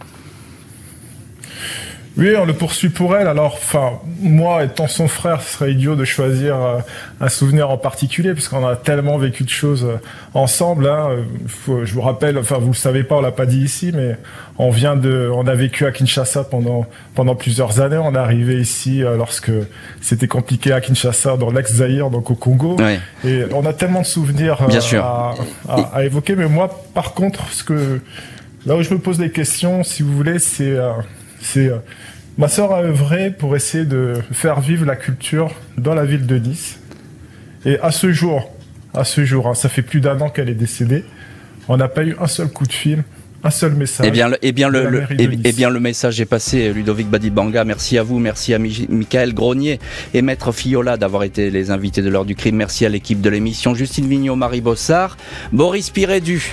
[2.18, 3.26] Oui, on le poursuit pour elle.
[3.26, 6.78] Alors, enfin, moi, étant son frère, ce serait idiot de choisir euh,
[7.20, 9.98] un souvenir en particulier, puisqu'on a tellement vécu de choses euh,
[10.32, 10.88] ensemble.
[10.88, 11.10] Hein.
[11.66, 14.16] je vous rappelle, enfin, vous le savez pas, on l'a pas dit ici, mais
[14.56, 17.98] on vient de, on a vécu à Kinshasa pendant pendant plusieurs années.
[17.98, 19.52] On est arrivé ici euh, lorsque
[20.00, 22.78] c'était compliqué à Kinshasa, dans l'ex-Zaïre, donc au Congo.
[23.26, 25.34] Et on a tellement de souvenirs à,
[25.68, 26.34] à, à, évoquer.
[26.34, 28.00] Mais moi, par contre, ce que
[28.64, 30.76] là où je me pose des questions, si vous voulez, c'est
[31.40, 31.78] c'est euh,
[32.38, 36.38] ma sœur a œuvré pour essayer de faire vivre la culture dans la ville de
[36.38, 36.78] Nice.
[37.64, 38.50] Et à ce jour,
[38.94, 41.04] à ce jour, hein, ça fait plus d'un an qu'elle est décédée,
[41.68, 43.02] on n'a pas eu un seul coup de fil,
[43.42, 44.06] un seul message.
[44.06, 47.64] Eh bien, le, eh bien, le, eh, eh, bien, le message est passé, Ludovic Badibanga.
[47.64, 49.78] Merci à vous, merci à Michael Grenier
[50.14, 52.56] et Maître Fiola d'avoir été les invités de l'heure du crime.
[52.56, 55.16] Merci à l'équipe de l'émission, Justine Vignot, Marie Bossard,
[55.52, 56.52] Boris Pirédu.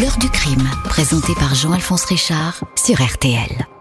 [0.00, 3.77] L'heure du crime, présenté par Jean-Alphonse Richard sur RTL.